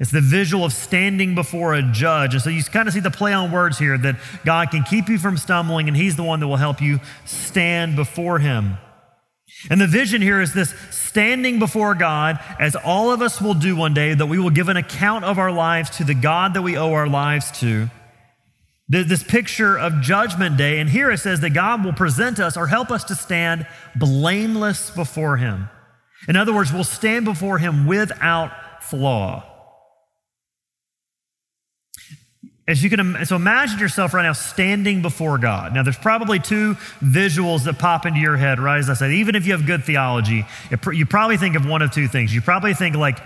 It's 0.00 0.10
the 0.10 0.20
visual 0.20 0.64
of 0.64 0.72
standing 0.72 1.36
before 1.36 1.74
a 1.74 1.82
judge. 1.82 2.34
And 2.34 2.42
so 2.42 2.50
you 2.50 2.64
kind 2.64 2.88
of 2.88 2.92
see 2.92 3.00
the 3.00 3.10
play 3.10 3.32
on 3.32 3.52
words 3.52 3.78
here 3.78 3.96
that 3.96 4.16
God 4.44 4.72
can 4.72 4.82
keep 4.82 5.08
you 5.08 5.18
from 5.18 5.38
stumbling 5.38 5.86
and 5.86 5.96
he's 5.96 6.16
the 6.16 6.24
one 6.24 6.40
that 6.40 6.48
will 6.48 6.56
help 6.56 6.82
you 6.82 6.98
stand 7.24 7.94
before 7.94 8.40
him. 8.40 8.76
And 9.70 9.80
the 9.80 9.86
vision 9.86 10.22
here 10.22 10.40
is 10.40 10.52
this 10.52 10.74
standing 10.90 11.58
before 11.58 11.94
God, 11.94 12.38
as 12.60 12.76
all 12.76 13.10
of 13.10 13.22
us 13.22 13.40
will 13.40 13.54
do 13.54 13.74
one 13.74 13.94
day, 13.94 14.14
that 14.14 14.26
we 14.26 14.38
will 14.38 14.50
give 14.50 14.68
an 14.68 14.76
account 14.76 15.24
of 15.24 15.38
our 15.38 15.50
lives 15.50 15.90
to 15.96 16.04
the 16.04 16.14
God 16.14 16.54
that 16.54 16.62
we 16.62 16.76
owe 16.76 16.92
our 16.92 17.08
lives 17.08 17.50
to. 17.60 17.90
This 18.88 19.24
picture 19.24 19.76
of 19.76 20.00
Judgment 20.00 20.56
Day, 20.56 20.78
and 20.78 20.88
here 20.88 21.10
it 21.10 21.18
says 21.18 21.40
that 21.40 21.50
God 21.50 21.84
will 21.84 21.92
present 21.92 22.38
us 22.38 22.56
or 22.56 22.68
help 22.68 22.90
us 22.90 23.02
to 23.04 23.16
stand 23.16 23.66
blameless 23.96 24.90
before 24.90 25.38
Him. 25.38 25.68
In 26.28 26.36
other 26.36 26.54
words, 26.54 26.72
we'll 26.72 26.84
stand 26.84 27.24
before 27.24 27.58
Him 27.58 27.86
without 27.86 28.52
flaw. 28.82 29.55
As 32.68 32.82
you 32.82 32.90
can, 32.90 33.24
so 33.24 33.36
imagine 33.36 33.78
yourself 33.78 34.12
right 34.12 34.24
now 34.24 34.32
standing 34.32 35.00
before 35.00 35.38
God. 35.38 35.72
Now, 35.72 35.84
there's 35.84 35.96
probably 35.96 36.40
two 36.40 36.74
visuals 37.00 37.64
that 37.64 37.78
pop 37.78 38.06
into 38.06 38.18
your 38.18 38.36
head, 38.36 38.58
right? 38.58 38.78
As 38.78 38.90
I 38.90 38.94
said, 38.94 39.12
even 39.12 39.36
if 39.36 39.46
you 39.46 39.52
have 39.52 39.66
good 39.66 39.84
theology, 39.84 40.44
it, 40.72 40.80
you 40.92 41.06
probably 41.06 41.36
think 41.36 41.54
of 41.54 41.64
one 41.64 41.80
of 41.80 41.92
two 41.92 42.08
things. 42.08 42.34
You 42.34 42.40
probably 42.40 42.74
think 42.74 42.96
like 42.96 43.18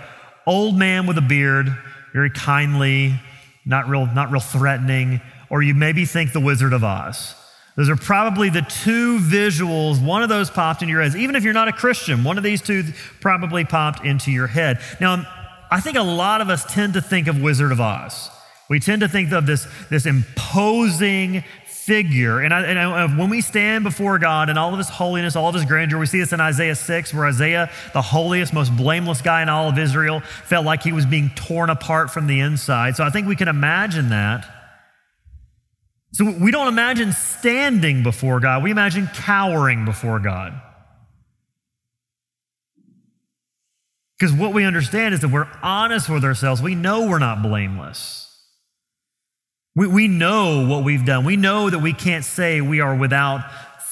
old 0.45 0.77
man 0.77 1.07
with 1.07 1.17
a 1.17 1.23
beard, 1.23 1.75
very 2.13 2.29
kindly, 2.29 3.19
not 3.65 3.89
real, 3.89 4.05
not 4.05 4.29
real 4.29 4.41
threatening, 4.41 5.21
or 5.49 5.63
you 5.63 5.73
maybe 5.73 6.05
think 6.05 6.33
The 6.33 6.39
Wizard 6.39 6.73
of 6.73 6.83
Oz. 6.83 7.33
Those 7.75 7.89
are 7.89 7.95
probably 7.95 8.51
the 8.51 8.61
two 8.61 9.17
visuals. 9.17 10.05
One 10.05 10.21
of 10.21 10.29
those 10.29 10.51
popped 10.51 10.83
into 10.83 10.91
your 10.91 11.01
head. 11.01 11.15
Even 11.15 11.35
if 11.35 11.43
you're 11.43 11.53
not 11.53 11.67
a 11.67 11.73
Christian, 11.73 12.23
one 12.23 12.37
of 12.37 12.43
these 12.43 12.61
two 12.61 12.83
probably 13.21 13.65
popped 13.65 14.05
into 14.05 14.29
your 14.29 14.45
head. 14.45 14.79
Now, 14.99 15.25
I 15.71 15.79
think 15.79 15.97
a 15.97 16.03
lot 16.03 16.41
of 16.41 16.49
us 16.49 16.63
tend 16.71 16.93
to 16.93 17.01
think 17.01 17.27
of 17.27 17.41
Wizard 17.41 17.71
of 17.71 17.81
Oz. 17.81 18.29
We 18.71 18.79
tend 18.79 19.01
to 19.01 19.09
think 19.09 19.33
of 19.33 19.45
this, 19.45 19.67
this 19.89 20.05
imposing 20.05 21.43
figure. 21.65 22.39
And, 22.39 22.53
I, 22.53 22.63
and 22.63 22.79
I, 22.79 23.03
uh, 23.03 23.07
when 23.17 23.29
we 23.29 23.41
stand 23.41 23.83
before 23.83 24.17
God 24.17 24.49
and 24.49 24.57
all 24.57 24.71
of 24.71 24.77
his 24.77 24.87
holiness, 24.87 25.35
all 25.35 25.49
of 25.49 25.55
his 25.55 25.65
grandeur, 25.65 25.99
we 25.99 26.05
see 26.05 26.19
this 26.19 26.31
in 26.31 26.39
Isaiah 26.39 26.75
6, 26.75 27.13
where 27.13 27.25
Isaiah, 27.25 27.69
the 27.91 28.01
holiest, 28.01 28.53
most 28.53 28.73
blameless 28.77 29.21
guy 29.21 29.41
in 29.41 29.49
all 29.49 29.67
of 29.67 29.77
Israel, 29.77 30.21
felt 30.21 30.65
like 30.65 30.83
he 30.83 30.93
was 30.93 31.05
being 31.05 31.31
torn 31.35 31.69
apart 31.69 32.11
from 32.11 32.27
the 32.27 32.39
inside. 32.39 32.95
So 32.95 33.03
I 33.03 33.09
think 33.09 33.27
we 33.27 33.35
can 33.35 33.49
imagine 33.49 34.07
that. 34.07 34.49
So 36.13 36.31
we 36.31 36.49
don't 36.49 36.69
imagine 36.69 37.11
standing 37.11 38.03
before 38.03 38.39
God, 38.39 38.63
we 38.63 38.71
imagine 38.71 39.07
cowering 39.13 39.83
before 39.83 40.19
God. 40.19 40.53
Because 44.17 44.33
what 44.33 44.53
we 44.53 44.63
understand 44.63 45.13
is 45.13 45.19
that 45.19 45.27
we're 45.27 45.51
honest 45.61 46.07
with 46.07 46.23
ourselves. 46.23 46.61
We 46.61 46.73
know 46.73 47.09
we're 47.09 47.19
not 47.19 47.43
blameless. 47.43 48.30
We, 49.75 49.87
we 49.87 50.07
know 50.07 50.67
what 50.67 50.83
we've 50.83 51.05
done. 51.05 51.23
We 51.23 51.37
know 51.37 51.69
that 51.69 51.79
we 51.79 51.93
can't 51.93 52.25
say 52.25 52.61
we 52.61 52.81
are 52.81 52.95
without 52.95 53.49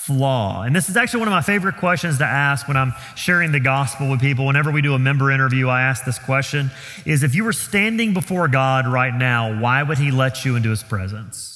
flaw. 0.09 0.63
And 0.63 0.75
this 0.75 0.89
is 0.89 0.97
actually 0.97 1.19
one 1.19 1.27
of 1.27 1.33
my 1.33 1.41
favorite 1.41 1.77
questions 1.77 2.17
to 2.17 2.25
ask 2.25 2.67
when 2.67 2.75
I'm 2.75 2.93
sharing 3.15 3.51
the 3.51 3.59
gospel 3.59 4.09
with 4.09 4.19
people. 4.19 4.45
Whenever 4.47 4.71
we 4.71 4.81
do 4.81 4.93
a 4.95 4.99
member 4.99 5.31
interview, 5.31 5.69
I 5.69 5.83
ask 5.83 6.03
this 6.03 6.19
question 6.19 6.71
is 7.05 7.23
if 7.23 7.35
you 7.35 7.43
were 7.43 7.53
standing 7.53 8.13
before 8.13 8.47
God 8.47 8.87
right 8.87 9.13
now, 9.13 9.61
why 9.61 9.83
would 9.83 9.99
he 9.99 10.11
let 10.11 10.43
you 10.43 10.55
into 10.55 10.69
his 10.69 10.83
presence? 10.83 11.55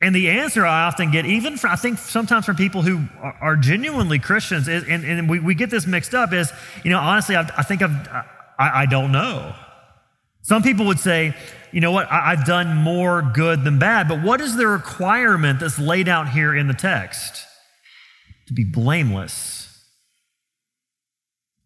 And 0.00 0.14
the 0.14 0.28
answer 0.28 0.66
I 0.66 0.86
often 0.86 1.10
get, 1.10 1.24
even 1.24 1.56
for, 1.56 1.68
I 1.68 1.76
think 1.76 1.98
sometimes 1.98 2.44
from 2.44 2.56
people 2.56 2.82
who 2.82 3.04
are, 3.20 3.36
are 3.40 3.56
genuinely 3.56 4.18
Christians, 4.18 4.68
is, 4.68 4.84
and, 4.84 5.04
and 5.04 5.28
we, 5.28 5.38
we, 5.38 5.54
get 5.54 5.70
this 5.70 5.86
mixed 5.86 6.14
up, 6.14 6.32
is, 6.32 6.52
you 6.84 6.90
know, 6.90 6.98
honestly, 6.98 7.34
I've, 7.34 7.50
i 7.56 7.62
think 7.62 7.80
I've, 7.80 8.08
I, 8.58 8.82
I 8.82 8.86
don't 8.86 9.10
know. 9.10 9.54
Some 10.42 10.62
people 10.62 10.86
would 10.86 11.00
say, 11.00 11.34
you 11.72 11.80
know 11.80 11.92
what, 11.92 12.10
I, 12.10 12.32
I've 12.32 12.44
done 12.44 12.76
more 12.76 13.22
good 13.22 13.64
than 13.64 13.78
bad, 13.78 14.08
but 14.08 14.22
what 14.22 14.40
is 14.40 14.56
the 14.56 14.66
requirement 14.66 15.60
that's 15.60 15.78
laid 15.78 16.08
out 16.08 16.30
here 16.30 16.54
in 16.54 16.68
the 16.68 16.74
text? 16.74 17.44
To 18.48 18.54
be 18.54 18.64
blameless. 18.64 19.66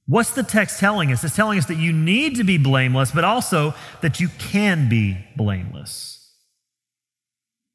What's 0.07 0.33
the 0.33 0.43
text 0.43 0.81
telling 0.81 1.13
us? 1.13 1.23
It's 1.23 1.37
telling 1.37 1.59
us 1.59 1.67
that 1.67 1.77
you 1.77 1.93
need 1.93 2.37
to 2.37 2.45
be 2.45 2.59
blameless, 2.59 3.13
but 3.13 3.23
also 3.23 3.75
that 4.01 4.19
you 4.19 4.29
can 4.39 4.89
be 4.89 5.19
blameless. 5.37 6.35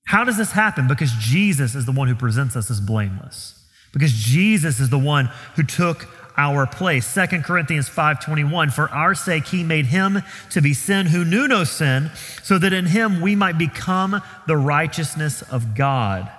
How 0.08 0.24
does 0.24 0.38
this 0.38 0.52
happen? 0.52 0.88
Because 0.88 1.12
Jesus 1.14 1.76
is 1.76 1.86
the 1.86 1.92
one 1.92 2.08
who 2.08 2.16
presents 2.16 2.56
us 2.56 2.70
as 2.70 2.82
blameless. 2.82 3.66
Because 3.94 4.12
Jesus 4.12 4.82
is 4.82 4.90
the 4.90 5.00
one 5.00 5.30
who 5.56 5.64
took 5.64 6.10
our 6.38 6.66
place. 6.66 7.06
Second 7.06 7.44
Corinthians 7.44 7.90
5:21 7.90 8.72
For 8.72 8.90
our 8.90 9.16
sake 9.16 9.48
he 9.48 9.64
made 9.64 9.88
him 9.88 10.22
to 10.52 10.62
be 10.62 10.74
sin 10.74 11.08
who 11.08 11.26
knew 11.26 11.48
no 11.48 11.64
sin 11.64 12.12
so 12.44 12.58
that 12.58 12.74
in 12.74 12.88
him 12.88 13.22
we 13.22 13.36
might 13.36 13.58
become 13.58 14.22
the 14.48 14.58
righteousness 14.58 15.42
of 15.44 15.76
God. 15.76 16.30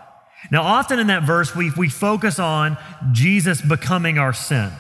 Now 0.51 0.63
often 0.63 0.99
in 0.99 1.09
that 1.09 1.25
verse 1.25 1.55
we 1.55 1.71
we 1.77 1.89
focus 1.89 2.39
on 2.39 2.77
Jesus 3.13 3.61
becoming 3.61 4.19
our 4.19 4.33
sin. 4.33 4.71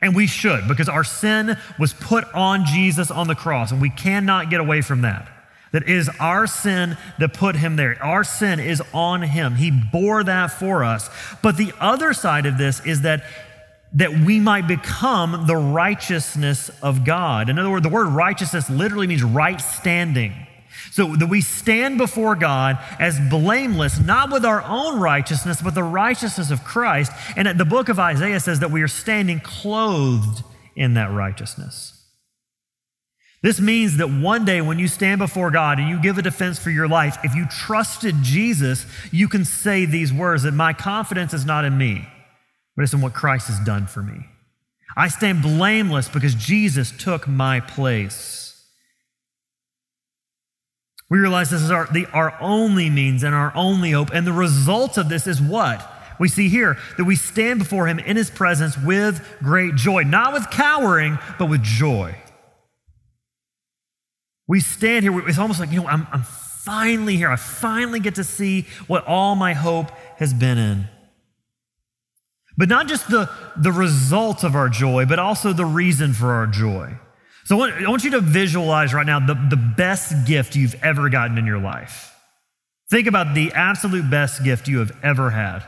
And 0.00 0.14
we 0.14 0.26
should 0.26 0.68
because 0.68 0.88
our 0.88 1.04
sin 1.04 1.56
was 1.78 1.94
put 1.94 2.24
on 2.34 2.66
Jesus 2.66 3.10
on 3.10 3.26
the 3.26 3.34
cross 3.34 3.72
and 3.72 3.80
we 3.80 3.90
cannot 3.90 4.50
get 4.50 4.60
away 4.60 4.82
from 4.82 5.02
that. 5.02 5.30
That 5.74 5.88
is 5.88 6.08
our 6.20 6.46
sin 6.46 6.96
that 7.18 7.34
put 7.34 7.56
him 7.56 7.74
there. 7.74 8.00
Our 8.00 8.22
sin 8.22 8.60
is 8.60 8.80
on 8.92 9.22
him. 9.22 9.56
He 9.56 9.72
bore 9.72 10.22
that 10.22 10.52
for 10.52 10.84
us. 10.84 11.10
But 11.42 11.56
the 11.56 11.72
other 11.80 12.12
side 12.12 12.46
of 12.46 12.58
this 12.58 12.78
is 12.86 13.00
that 13.00 13.24
that 13.94 14.12
we 14.12 14.40
might 14.40 14.66
become 14.66 15.46
the 15.46 15.56
righteousness 15.56 16.70
of 16.82 17.04
God. 17.04 17.48
In 17.48 17.58
other 17.58 17.70
words, 17.70 17.84
the 17.84 17.88
word 17.88 18.08
righteousness 18.08 18.68
literally 18.68 19.06
means 19.06 19.22
right 19.22 19.60
standing. 19.60 20.32
So 20.90 21.14
that 21.16 21.28
we 21.28 21.40
stand 21.40 21.98
before 21.98 22.34
God 22.34 22.78
as 22.98 23.18
blameless, 23.30 24.00
not 24.00 24.30
with 24.32 24.44
our 24.44 24.62
own 24.62 25.00
righteousness, 25.00 25.62
but 25.62 25.74
the 25.74 25.82
righteousness 25.82 26.50
of 26.50 26.64
Christ. 26.64 27.12
And 27.36 27.58
the 27.58 27.64
book 27.64 27.88
of 27.88 27.98
Isaiah 27.98 28.40
says 28.40 28.60
that 28.60 28.70
we 28.70 28.82
are 28.82 28.88
standing 28.88 29.40
clothed 29.40 30.42
in 30.76 30.94
that 30.94 31.12
righteousness. 31.12 31.92
This 33.42 33.60
means 33.60 33.98
that 33.98 34.08
one 34.08 34.44
day 34.44 34.60
when 34.60 34.78
you 34.78 34.88
stand 34.88 35.18
before 35.18 35.50
God 35.50 35.78
and 35.78 35.88
you 35.88 36.00
give 36.00 36.18
a 36.18 36.22
defense 36.22 36.58
for 36.58 36.70
your 36.70 36.88
life, 36.88 37.18
if 37.24 37.34
you 37.34 37.46
trusted 37.46 38.16
Jesus, 38.22 38.86
you 39.12 39.28
can 39.28 39.44
say 39.44 39.84
these 39.84 40.12
words 40.12 40.44
that 40.44 40.54
my 40.54 40.72
confidence 40.72 41.34
is 41.34 41.44
not 41.44 41.64
in 41.64 41.76
me 41.76 42.08
but 42.76 42.82
it's 42.82 42.92
in 42.92 43.00
what 43.00 43.14
Christ 43.14 43.48
has 43.48 43.58
done 43.60 43.86
for 43.86 44.02
me. 44.02 44.26
I 44.96 45.08
stand 45.08 45.42
blameless 45.42 46.08
because 46.08 46.34
Jesus 46.34 46.92
took 46.92 47.26
my 47.26 47.60
place. 47.60 48.44
We 51.10 51.18
realize 51.18 51.50
this 51.50 51.62
is 51.62 51.70
our, 51.70 51.86
the, 51.92 52.06
our 52.12 52.36
only 52.40 52.90
means 52.90 53.22
and 53.22 53.34
our 53.34 53.52
only 53.54 53.90
hope. 53.90 54.10
And 54.12 54.26
the 54.26 54.32
result 54.32 54.96
of 54.96 55.08
this 55.08 55.26
is 55.26 55.40
what? 55.40 55.90
We 56.18 56.28
see 56.28 56.48
here 56.48 56.78
that 56.96 57.04
we 57.04 57.16
stand 57.16 57.58
before 57.58 57.86
him 57.86 57.98
in 57.98 58.16
his 58.16 58.30
presence 58.30 58.78
with 58.78 59.24
great 59.42 59.74
joy, 59.74 60.02
not 60.02 60.32
with 60.32 60.48
cowering, 60.50 61.18
but 61.38 61.50
with 61.50 61.62
joy. 61.62 62.16
We 64.46 64.60
stand 64.60 65.04
here, 65.04 65.28
it's 65.28 65.38
almost 65.38 65.58
like, 65.58 65.72
you 65.72 65.80
know, 65.80 65.88
I'm, 65.88 66.06
I'm 66.12 66.22
finally 66.22 67.16
here. 67.16 67.30
I 67.30 67.36
finally 67.36 68.00
get 68.00 68.16
to 68.16 68.24
see 68.24 68.66
what 68.86 69.06
all 69.06 69.34
my 69.34 69.54
hope 69.54 69.90
has 70.18 70.32
been 70.32 70.58
in. 70.58 70.88
But 72.56 72.68
not 72.68 72.86
just 72.86 73.08
the, 73.08 73.28
the 73.56 73.72
result 73.72 74.44
of 74.44 74.54
our 74.54 74.68
joy, 74.68 75.06
but 75.06 75.18
also 75.18 75.52
the 75.52 75.64
reason 75.64 76.12
for 76.12 76.32
our 76.32 76.46
joy. 76.46 76.98
So 77.44 77.56
I 77.56 77.58
want, 77.58 77.74
I 77.74 77.90
want 77.90 78.04
you 78.04 78.12
to 78.12 78.20
visualize 78.20 78.94
right 78.94 79.04
now 79.04 79.20
the, 79.20 79.34
the 79.34 79.56
best 79.56 80.26
gift 80.26 80.56
you've 80.56 80.76
ever 80.82 81.08
gotten 81.08 81.36
in 81.36 81.46
your 81.46 81.58
life. 81.58 82.14
Think 82.90 83.06
about 83.06 83.34
the 83.34 83.52
absolute 83.52 84.08
best 84.08 84.44
gift 84.44 84.68
you 84.68 84.78
have 84.78 84.96
ever 85.02 85.30
had. 85.30 85.64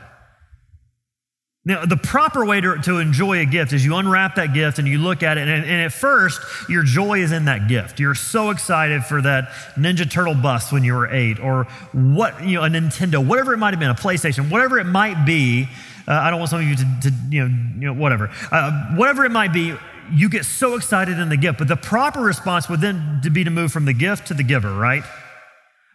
Now, 1.67 1.85
the 1.85 1.97
proper 1.97 2.45
way 2.45 2.61
to, 2.61 2.77
to 2.83 2.99
enjoy 2.99 3.39
a 3.39 3.45
gift 3.45 3.73
is 3.73 3.83
you 3.83 3.97
unwrap 3.97 4.35
that 4.35 4.53
gift 4.53 4.79
and 4.79 4.87
you 4.87 4.99
look 4.99 5.21
at 5.21 5.37
it, 5.37 5.49
and, 5.49 5.65
and, 5.65 5.81
at 5.81 5.91
first, 5.91 6.39
your 6.69 6.81
joy 6.81 7.19
is 7.19 7.33
in 7.33 7.43
that 7.45 7.67
gift. 7.67 7.99
You're 7.99 8.15
so 8.15 8.51
excited 8.51 9.03
for 9.03 9.21
that 9.21 9.49
Ninja 9.75 10.09
Turtle 10.09 10.33
bus 10.33 10.71
when 10.71 10.85
you 10.85 10.93
were 10.93 11.13
eight, 11.13 11.41
or 11.41 11.65
what, 11.91 12.41
you 12.41 12.55
know, 12.55 12.63
a 12.63 12.69
Nintendo, 12.69 13.17
whatever 13.23 13.53
it 13.53 13.57
might 13.57 13.71
have 13.71 13.81
been, 13.81 13.89
a 13.89 13.95
PlayStation, 13.95 14.49
whatever 14.49 14.79
it 14.79 14.85
might 14.85 15.25
be. 15.25 15.67
Uh, 16.07 16.13
I 16.13 16.29
don't 16.29 16.39
want 16.39 16.49
some 16.49 16.61
of 16.61 16.65
you 16.65 16.75
to, 16.75 16.85
to 17.03 17.13
you, 17.29 17.47
know, 17.47 17.55
you 17.79 17.85
know, 17.87 17.93
whatever. 17.93 18.29
Uh, 18.51 18.95
whatever 18.95 19.25
it 19.25 19.31
might 19.31 19.51
be, 19.51 19.75
you 20.11 20.29
get 20.29 20.45
so 20.45 20.75
excited 20.75 21.19
in 21.19 21.29
the 21.29 21.37
gift. 21.37 21.57
But 21.57 21.67
the 21.67 21.75
proper 21.75 22.21
response 22.21 22.69
would 22.69 22.79
then 22.79 23.21
be 23.33 23.43
to 23.43 23.49
move 23.49 23.71
from 23.71 23.85
the 23.85 23.93
gift 23.93 24.27
to 24.27 24.33
the 24.33 24.43
giver, 24.43 24.73
right? 24.73 25.03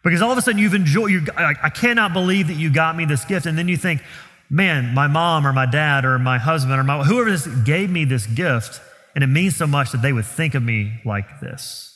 Because 0.05 0.21
all 0.21 0.33
of 0.33 0.39
a 0.39 0.43
sudden 0.43 0.59
you've 0.59 0.75
enjoyed, 0.75 1.11
you, 1.11 1.27
I, 1.37 1.55
I 1.63 1.71
cannot 1.71 2.13
believe 2.13 2.49
that 2.49 2.57
you 2.57 2.71
got 2.71 2.97
me 2.97 3.05
this 3.05 3.25
gift. 3.25 3.47
And 3.47 3.57
then 3.57 3.69
you 3.69 3.77
think, 3.77 4.03
man, 4.51 4.93
my 4.93 5.07
mom 5.07 5.47
or 5.47 5.53
my 5.53 5.67
dad 5.67 6.05
or 6.05 6.19
my 6.19 6.39
husband 6.39 6.79
or 6.79 6.85
my, 6.85 7.03
whoever 7.05 7.31
this 7.31 7.47
gave 7.47 7.89
me 7.89 8.05
this 8.05 8.27
gift, 8.27 8.81
and 9.15 9.25
it 9.25 9.29
means 9.29 9.57
so 9.57 9.67
much 9.67 9.93
that 9.93 10.03
they 10.03 10.13
would 10.13 10.27
think 10.27 10.55
of 10.55 10.63
me 10.63 11.01
like 11.05 11.41
this. 11.41 11.92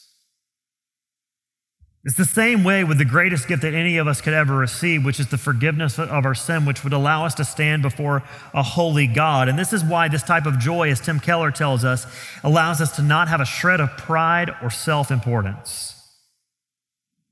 It's 2.06 2.14
the 2.16 2.24
same 2.24 2.62
way 2.62 2.84
with 2.84 2.98
the 2.98 3.04
greatest 3.04 3.48
gift 3.48 3.62
that 3.62 3.74
any 3.74 3.96
of 3.96 4.06
us 4.06 4.20
could 4.20 4.32
ever 4.32 4.56
receive, 4.56 5.04
which 5.04 5.18
is 5.18 5.26
the 5.26 5.36
forgiveness 5.36 5.98
of 5.98 6.24
our 6.24 6.36
sin, 6.36 6.64
which 6.64 6.84
would 6.84 6.92
allow 6.92 7.24
us 7.26 7.34
to 7.34 7.44
stand 7.44 7.82
before 7.82 8.22
a 8.54 8.62
holy 8.62 9.08
God. 9.08 9.48
And 9.48 9.58
this 9.58 9.72
is 9.72 9.82
why 9.82 10.06
this 10.06 10.22
type 10.22 10.46
of 10.46 10.60
joy, 10.60 10.88
as 10.88 11.00
Tim 11.00 11.18
Keller 11.18 11.50
tells 11.50 11.84
us, 11.84 12.06
allows 12.44 12.80
us 12.80 12.94
to 12.94 13.02
not 13.02 13.26
have 13.26 13.40
a 13.40 13.44
shred 13.44 13.80
of 13.80 13.90
pride 13.96 14.52
or 14.62 14.70
self 14.70 15.10
importance. 15.10 16.00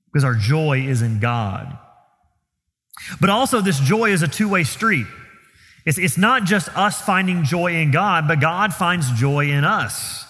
Because 0.07 0.25
our 0.25 0.35
joy 0.35 0.81
is 0.81 1.03
in 1.03 1.21
God. 1.21 1.79
But 3.21 3.31
also, 3.31 3.61
this 3.61 3.79
joy 3.79 4.11
is 4.11 4.23
a 4.23 4.29
two 4.29 4.49
way 4.49 4.65
street. 4.65 5.07
It's, 5.87 5.99
it's 5.99 6.19
not 6.19 6.47
just 6.47 6.69
us 6.77 7.01
finding 7.01 7.45
joy 7.45 7.77
in 7.77 7.93
God, 7.93 8.27
but 8.27 8.41
God 8.41 8.75
finds 8.75 9.09
joy 9.13 9.51
in 9.51 9.63
us. 9.65 10.24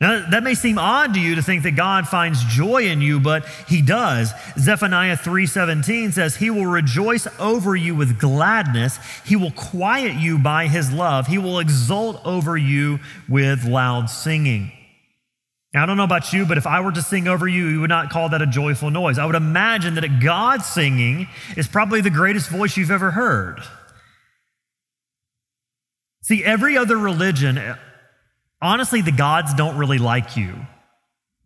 Now, 0.00 0.24
that 0.30 0.42
may 0.42 0.54
seem 0.54 0.78
odd 0.78 1.12
to 1.12 1.20
you 1.20 1.34
to 1.34 1.42
think 1.42 1.62
that 1.64 1.72
God 1.72 2.08
finds 2.08 2.42
joy 2.44 2.86
in 2.86 3.02
you, 3.02 3.20
but 3.20 3.46
he 3.68 3.82
does. 3.82 4.32
Zephaniah 4.58 5.16
3:17 5.16 6.12
says, 6.12 6.36
"He 6.36 6.48
will 6.48 6.64
rejoice 6.64 7.26
over 7.38 7.76
you 7.76 7.94
with 7.94 8.18
gladness. 8.18 8.98
He 9.26 9.36
will 9.36 9.50
quiet 9.50 10.14
you 10.14 10.38
by 10.38 10.68
his 10.68 10.90
love. 10.90 11.26
He 11.26 11.36
will 11.36 11.58
exult 11.58 12.22
over 12.24 12.56
you 12.56 13.00
with 13.28 13.64
loud 13.64 14.08
singing." 14.08 14.72
Now, 15.74 15.82
I 15.82 15.86
don't 15.86 15.98
know 15.98 16.04
about 16.04 16.32
you, 16.32 16.46
but 16.46 16.56
if 16.56 16.66
I 16.66 16.80
were 16.80 16.92
to 16.92 17.02
sing 17.02 17.28
over 17.28 17.46
you, 17.46 17.66
you 17.66 17.80
would 17.82 17.90
not 17.90 18.08
call 18.08 18.30
that 18.30 18.40
a 18.40 18.46
joyful 18.46 18.90
noise. 18.90 19.18
I 19.18 19.26
would 19.26 19.36
imagine 19.36 19.96
that 19.96 20.18
God 20.18 20.64
singing 20.64 21.28
is 21.56 21.68
probably 21.68 22.00
the 22.00 22.10
greatest 22.10 22.48
voice 22.48 22.76
you've 22.78 22.90
ever 22.90 23.10
heard. 23.10 23.60
See, 26.22 26.42
every 26.42 26.76
other 26.76 26.96
religion 26.96 27.76
honestly, 28.60 29.00
the 29.00 29.12
gods 29.12 29.54
don't 29.54 29.76
really 29.76 29.98
like 29.98 30.36
you. 30.36 30.54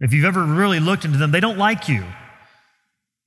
If 0.01 0.13
you've 0.13 0.25
ever 0.25 0.45
really 0.45 0.81
looked 0.81 1.05
into 1.05 1.19
them, 1.19 1.31
they 1.31 1.41
don't 1.41 1.59
like 1.59 1.89
you. 1.89 2.05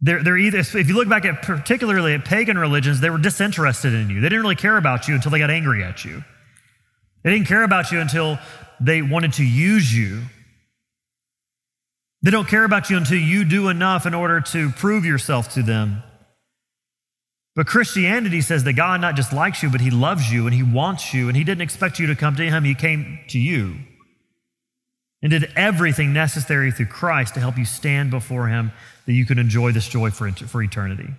They're, 0.02 0.24
they're 0.24 0.38
either, 0.38 0.60
if 0.60 0.88
you 0.88 0.94
look 0.94 1.10
back 1.10 1.26
at 1.26 1.42
particularly 1.42 2.14
at 2.14 2.26
pagan 2.26 2.58
religions, 2.58 3.00
they 3.00 3.10
were 3.10 3.18
disinterested 3.18 3.94
in 3.94 4.10
you. 4.10 4.22
They 4.22 4.30
didn't 4.30 4.42
really 4.42 4.56
care 4.56 4.78
about 4.78 5.08
you 5.08 5.16
until 5.16 5.32
they 5.32 5.40
got 5.40 5.50
angry 5.50 5.84
at 5.84 6.06
you. 6.06 6.24
They 7.24 7.32
didn't 7.32 7.48
care 7.48 7.64
about 7.64 7.92
you 7.92 8.00
until 8.00 8.38
they 8.80 9.02
wanted 9.02 9.34
to 9.34 9.44
use 9.44 9.94
you. 9.96 10.22
They 12.22 12.32
don't 12.32 12.48
care 12.48 12.64
about 12.64 12.90
you 12.90 12.98
until 12.98 13.18
you 13.18 13.44
do 13.44 13.70
enough 13.70 14.06
in 14.06 14.14
order 14.14 14.42
to 14.42 14.70
prove 14.72 15.06
yourself 15.06 15.54
to 15.54 15.64
them. 15.64 16.04
But 17.58 17.66
Christianity 17.66 18.42
says 18.42 18.64
that 18.66 18.74
God 18.74 19.02
not 19.02 19.16
just 19.16 19.34
likes 19.34 19.64
you, 19.64 19.72
but 19.72 19.82
He 19.82 19.90
loves 19.90 20.32
you 20.32 20.46
and 20.46 20.54
He 20.54 20.62
wants 20.62 21.12
you, 21.12 21.28
and 21.28 21.36
He 21.36 21.44
didn't 21.44 21.64
expect 21.64 21.98
you 21.98 22.06
to 22.06 22.16
come 22.16 22.36
to 22.36 22.48
Him, 22.48 22.64
He 22.64 22.76
came 22.76 23.20
to 23.30 23.40
you 23.40 23.78
and 25.24 25.32
did 25.32 25.52
everything 25.56 26.14
necessary 26.14 26.72
through 26.72 26.86
Christ 26.86 27.34
to 27.34 27.40
help 27.40 27.58
you 27.58 27.66
stand 27.66 28.12
before 28.12 28.48
Him 28.48 28.72
that 29.08 29.14
you 29.14 29.26
could 29.26 29.40
enjoy 29.40 29.72
this 29.72 29.88
joy 29.88 30.12
for, 30.12 30.32
for 30.32 30.62
eternity. 30.62 31.10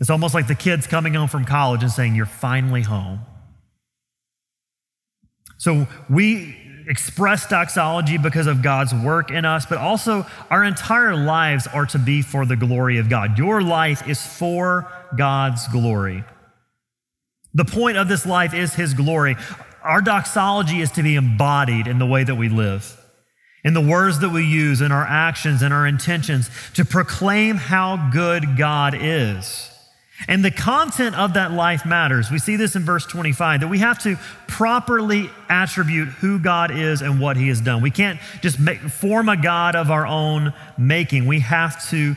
It's 0.00 0.10
almost 0.10 0.34
like 0.34 0.48
the 0.48 0.56
kids 0.56 0.88
coming 0.88 1.14
home 1.14 1.28
from 1.28 1.44
college 1.44 1.84
and 1.84 1.92
saying, 1.92 2.16
You're 2.16 2.26
finally 2.26 2.82
home. 2.82 3.20
So 5.56 5.86
we 6.10 6.56
express 6.86 7.48
doxology 7.48 8.16
because 8.18 8.46
of 8.46 8.62
God's 8.62 8.94
work 8.94 9.30
in 9.30 9.44
us, 9.44 9.66
but 9.66 9.78
also 9.78 10.26
our 10.50 10.64
entire 10.64 11.16
lives 11.16 11.66
are 11.66 11.86
to 11.86 11.98
be 11.98 12.22
for 12.22 12.46
the 12.46 12.56
glory 12.56 12.98
of 12.98 13.08
God. 13.08 13.38
Your 13.38 13.60
life 13.60 14.08
is 14.08 14.24
for 14.24 14.90
God's 15.16 15.66
glory. 15.68 16.24
The 17.54 17.64
point 17.64 17.96
of 17.96 18.08
this 18.08 18.26
life 18.26 18.54
is 18.54 18.74
His 18.74 18.94
glory. 18.94 19.36
Our 19.82 20.02
doxology 20.02 20.80
is 20.80 20.90
to 20.92 21.02
be 21.02 21.16
embodied 21.16 21.86
in 21.86 21.98
the 21.98 22.06
way 22.06 22.24
that 22.24 22.34
we 22.34 22.48
live, 22.48 23.00
in 23.64 23.74
the 23.74 23.80
words 23.80 24.20
that 24.20 24.30
we 24.30 24.44
use, 24.44 24.80
in 24.80 24.92
our 24.92 25.06
actions, 25.06 25.62
in 25.62 25.72
our 25.72 25.86
intentions, 25.86 26.50
to 26.74 26.84
proclaim 26.84 27.56
how 27.56 28.10
good 28.12 28.56
God 28.56 28.94
is. 28.98 29.70
And 30.28 30.44
the 30.44 30.50
content 30.50 31.14
of 31.16 31.34
that 31.34 31.52
life 31.52 31.84
matters. 31.84 32.30
We 32.30 32.38
see 32.38 32.56
this 32.56 32.74
in 32.74 32.84
verse 32.84 33.04
25 33.04 33.60
that 33.60 33.68
we 33.68 33.78
have 33.80 34.02
to 34.04 34.16
properly 34.48 35.30
attribute 35.48 36.08
who 36.08 36.38
God 36.38 36.70
is 36.70 37.02
and 37.02 37.20
what 37.20 37.36
he 37.36 37.48
has 37.48 37.60
done. 37.60 37.82
We 37.82 37.90
can't 37.90 38.18
just 38.40 38.58
make, 38.58 38.80
form 38.80 39.28
a 39.28 39.36
God 39.36 39.76
of 39.76 39.90
our 39.90 40.06
own 40.06 40.54
making. 40.78 41.26
We 41.26 41.40
have 41.40 41.88
to 41.90 42.16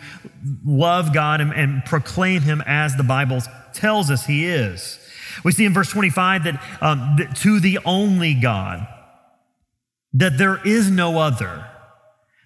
love 0.65 1.13
God 1.13 1.41
and, 1.41 1.53
and 1.53 1.83
proclaim 1.85 2.41
him 2.41 2.63
as 2.65 2.95
the 2.95 3.03
Bible 3.03 3.41
tells 3.73 4.09
us 4.09 4.25
he 4.25 4.45
is. 4.45 4.97
We 5.43 5.51
see 5.51 5.65
in 5.65 5.73
verse 5.73 5.89
25 5.89 6.45
that, 6.45 6.63
um, 6.81 7.15
that 7.17 7.35
to 7.38 7.59
the 7.59 7.79
only 7.85 8.33
God, 8.33 8.88
that 10.13 10.38
there 10.38 10.65
is 10.65 10.89
no 10.89 11.19
other 11.19 11.65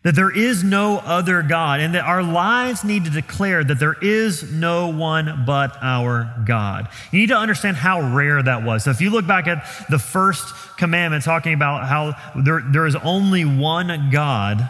that 0.03 0.15
there 0.15 0.29
is 0.29 0.63
no 0.63 0.97
other 0.97 1.41
God, 1.41 1.79
and 1.79 1.95
that 1.95 2.03
our 2.03 2.21
lives 2.21 2.83
need 2.83 3.05
to 3.05 3.11
declare 3.11 3.63
that 3.63 3.79
there 3.79 3.95
is 4.01 4.51
no 4.51 4.89
one 4.89 5.43
but 5.45 5.77
our 5.81 6.43
God. 6.45 6.89
You 7.11 7.19
need 7.19 7.29
to 7.29 7.37
understand 7.37 7.77
how 7.77 8.13
rare 8.13 8.43
that 8.43 8.63
was. 8.63 8.83
So, 8.83 8.91
if 8.91 9.01
you 9.01 9.09
look 9.09 9.25
back 9.25 9.47
at 9.47 9.65
the 9.89 9.99
first 9.99 10.53
commandment 10.77 11.23
talking 11.23 11.53
about 11.53 11.87
how 11.87 12.15
there, 12.35 12.61
there 12.65 12.85
is 12.85 12.95
only 12.97 13.45
one 13.45 14.09
God, 14.11 14.69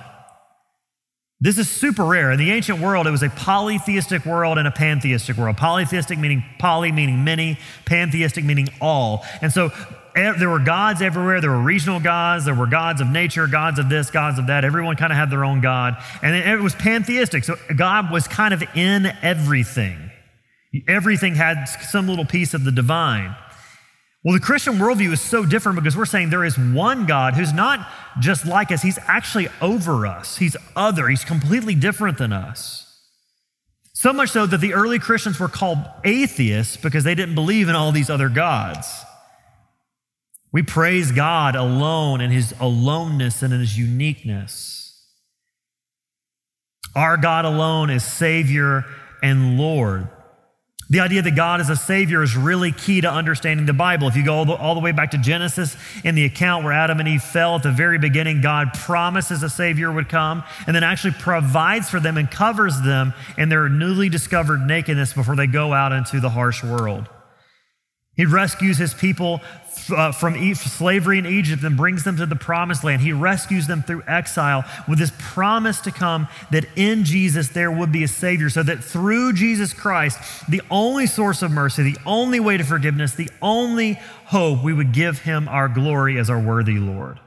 this 1.41 1.57
is 1.57 1.69
super 1.69 2.05
rare. 2.05 2.31
In 2.31 2.39
the 2.39 2.51
ancient 2.51 2.79
world, 2.79 3.05
it 3.05 3.11
was 3.11 3.21
a 3.21 3.29
polytheistic 3.29 4.25
world 4.25 4.57
and 4.57 4.65
a 4.65 4.71
pantheistic 4.71 5.35
world. 5.35 5.57
Polytheistic 5.57 6.17
meaning 6.17 6.41
poly, 6.57 6.91
meaning 6.93 7.25
many, 7.25 7.59
pantheistic 7.85 8.45
meaning 8.45 8.69
all. 8.79 9.25
And 9.41 9.51
so 9.51 9.71
there 10.15 10.49
were 10.49 10.59
gods 10.59 11.01
everywhere. 11.01 11.41
There 11.41 11.51
were 11.51 11.61
regional 11.61 11.99
gods. 11.99 12.45
There 12.45 12.53
were 12.53 12.67
gods 12.67 13.01
of 13.01 13.07
nature, 13.07 13.47
gods 13.47 13.79
of 13.79 13.89
this, 13.89 14.11
gods 14.11 14.39
of 14.39 14.47
that. 14.47 14.63
Everyone 14.63 14.95
kind 14.95 15.11
of 15.11 15.17
had 15.17 15.29
their 15.29 15.43
own 15.43 15.61
God. 15.61 15.97
And 16.21 16.35
it 16.35 16.61
was 16.61 16.75
pantheistic. 16.75 17.43
So 17.43 17.55
God 17.75 18.11
was 18.11 18.27
kind 18.27 18.53
of 18.53 18.63
in 18.75 19.07
everything. 19.21 20.11
Everything 20.87 21.35
had 21.35 21.65
some 21.65 22.07
little 22.07 22.25
piece 22.25 22.53
of 22.53 22.63
the 22.63 22.71
divine. 22.71 23.35
Well, 24.23 24.33
the 24.33 24.39
Christian 24.39 24.75
worldview 24.75 25.11
is 25.11 25.21
so 25.21 25.45
different 25.45 25.77
because 25.77 25.97
we're 25.97 26.05
saying 26.05 26.29
there 26.29 26.45
is 26.45 26.57
one 26.57 27.05
God 27.05 27.33
who's 27.33 27.51
not 27.51 27.85
just 28.19 28.45
like 28.45 28.71
us, 28.71 28.81
He's 28.81 28.97
actually 29.07 29.49
over 29.61 30.07
us. 30.07 30.37
He's 30.37 30.55
other, 30.75 31.09
He's 31.09 31.25
completely 31.25 31.75
different 31.75 32.17
than 32.17 32.31
us. 32.31 32.89
So 33.93 34.13
much 34.13 34.29
so 34.31 34.45
that 34.45 34.61
the 34.61 34.73
early 34.73 34.97
Christians 34.97 35.39
were 35.39 35.49
called 35.49 35.79
atheists 36.03 36.77
because 36.77 37.03
they 37.03 37.15
didn't 37.15 37.35
believe 37.35 37.67
in 37.69 37.75
all 37.75 37.91
these 37.91 38.09
other 38.09 38.29
gods. 38.29 38.87
We 40.53 40.61
praise 40.61 41.11
God 41.11 41.55
alone 41.55 42.21
in 42.21 42.29
his 42.29 42.53
aloneness 42.59 43.41
and 43.41 43.51
in 43.51 43.59
his 43.59 43.77
uniqueness. 43.77 45.03
Our 46.95 47.17
God 47.17 47.43
alone 47.43 47.89
is 47.89 48.03
Savior 48.03 48.85
and 49.23 49.57
Lord. 49.57 50.07
The 50.91 50.99
idea 50.99 51.23
that 51.23 51.35
God 51.35 51.59
is 51.59 51.71
a 51.71 51.75
Savior 51.75 52.21
is 52.21 52.37
really 52.37 52.71
key 52.71 53.01
to 53.01 53.11
understanding 53.11 53.65
the 53.65 53.73
Bible. 53.73 54.07
If 54.07 54.15
you 54.15 54.23
go 54.23 54.35
all 54.35 54.45
the, 54.45 54.53
all 54.53 54.75
the, 54.75 54.81
way 54.81 54.91
back 54.91 55.09
to 55.11 55.17
Genesis, 55.17 55.75
in 56.03 56.13
the 56.13 56.25
account 56.25 56.63
where 56.63 56.73
Adam 56.73 56.99
and 56.99 57.09
Eve 57.09 57.23
fell 57.23 57.55
at 57.55 57.63
the 57.63 57.71
very 57.71 57.97
beginning, 57.97 58.41
God 58.41 58.73
promises 58.73 59.41
a 59.41 59.49
Savior 59.49 59.91
would 59.91 60.07
come 60.07 60.43
and 60.67 60.75
then 60.75 60.83
actually 60.83 61.13
provides 61.13 61.89
for 61.89 61.99
them 61.99 62.15
and 62.15 62.29
covers 62.29 62.79
them 62.81 63.13
in 63.39 63.49
their 63.49 63.69
newly 63.69 64.07
discovered 64.07 64.67
nakedness 64.67 65.13
before 65.13 65.35
they 65.35 65.47
go 65.47 65.73
out 65.73 65.93
into 65.93 66.19
the 66.19 66.29
harsh 66.29 66.63
world. 66.63 67.09
He 68.15 68.25
rescues 68.25 68.77
his 68.77 68.93
people 68.93 69.41
uh, 69.89 70.11
from 70.11 70.53
slavery 70.53 71.17
in 71.17 71.25
Egypt 71.25 71.63
and 71.63 71.75
brings 71.75 72.03
them 72.03 72.15
to 72.17 72.27
the 72.27 72.35
promised 72.35 72.83
land. 72.83 73.01
He 73.01 73.11
rescues 73.11 73.65
them 73.65 73.81
through 73.81 74.03
exile 74.07 74.63
with 74.87 74.99
this 74.99 75.11
promise 75.17 75.81
to 75.81 75.91
come 75.91 76.27
that 76.51 76.65
in 76.75 77.05
Jesus 77.05 77.49
there 77.49 77.71
would 77.71 77.91
be 77.91 78.03
a 78.03 78.07
Savior, 78.07 78.49
so 78.51 78.61
that 78.61 78.83
through 78.83 79.33
Jesus 79.33 79.73
Christ, 79.73 80.19
the 80.47 80.61
only 80.69 81.07
source 81.07 81.41
of 81.41 81.51
mercy, 81.51 81.81
the 81.81 81.99
only 82.05 82.39
way 82.39 82.55
to 82.57 82.63
forgiveness, 82.63 83.15
the 83.15 83.31
only 83.41 83.93
hope, 84.25 84.63
we 84.63 84.73
would 84.73 84.93
give 84.93 85.19
him 85.19 85.47
our 85.47 85.67
glory 85.67 86.19
as 86.19 86.29
our 86.29 86.39
worthy 86.39 86.77
Lord. 86.77 87.19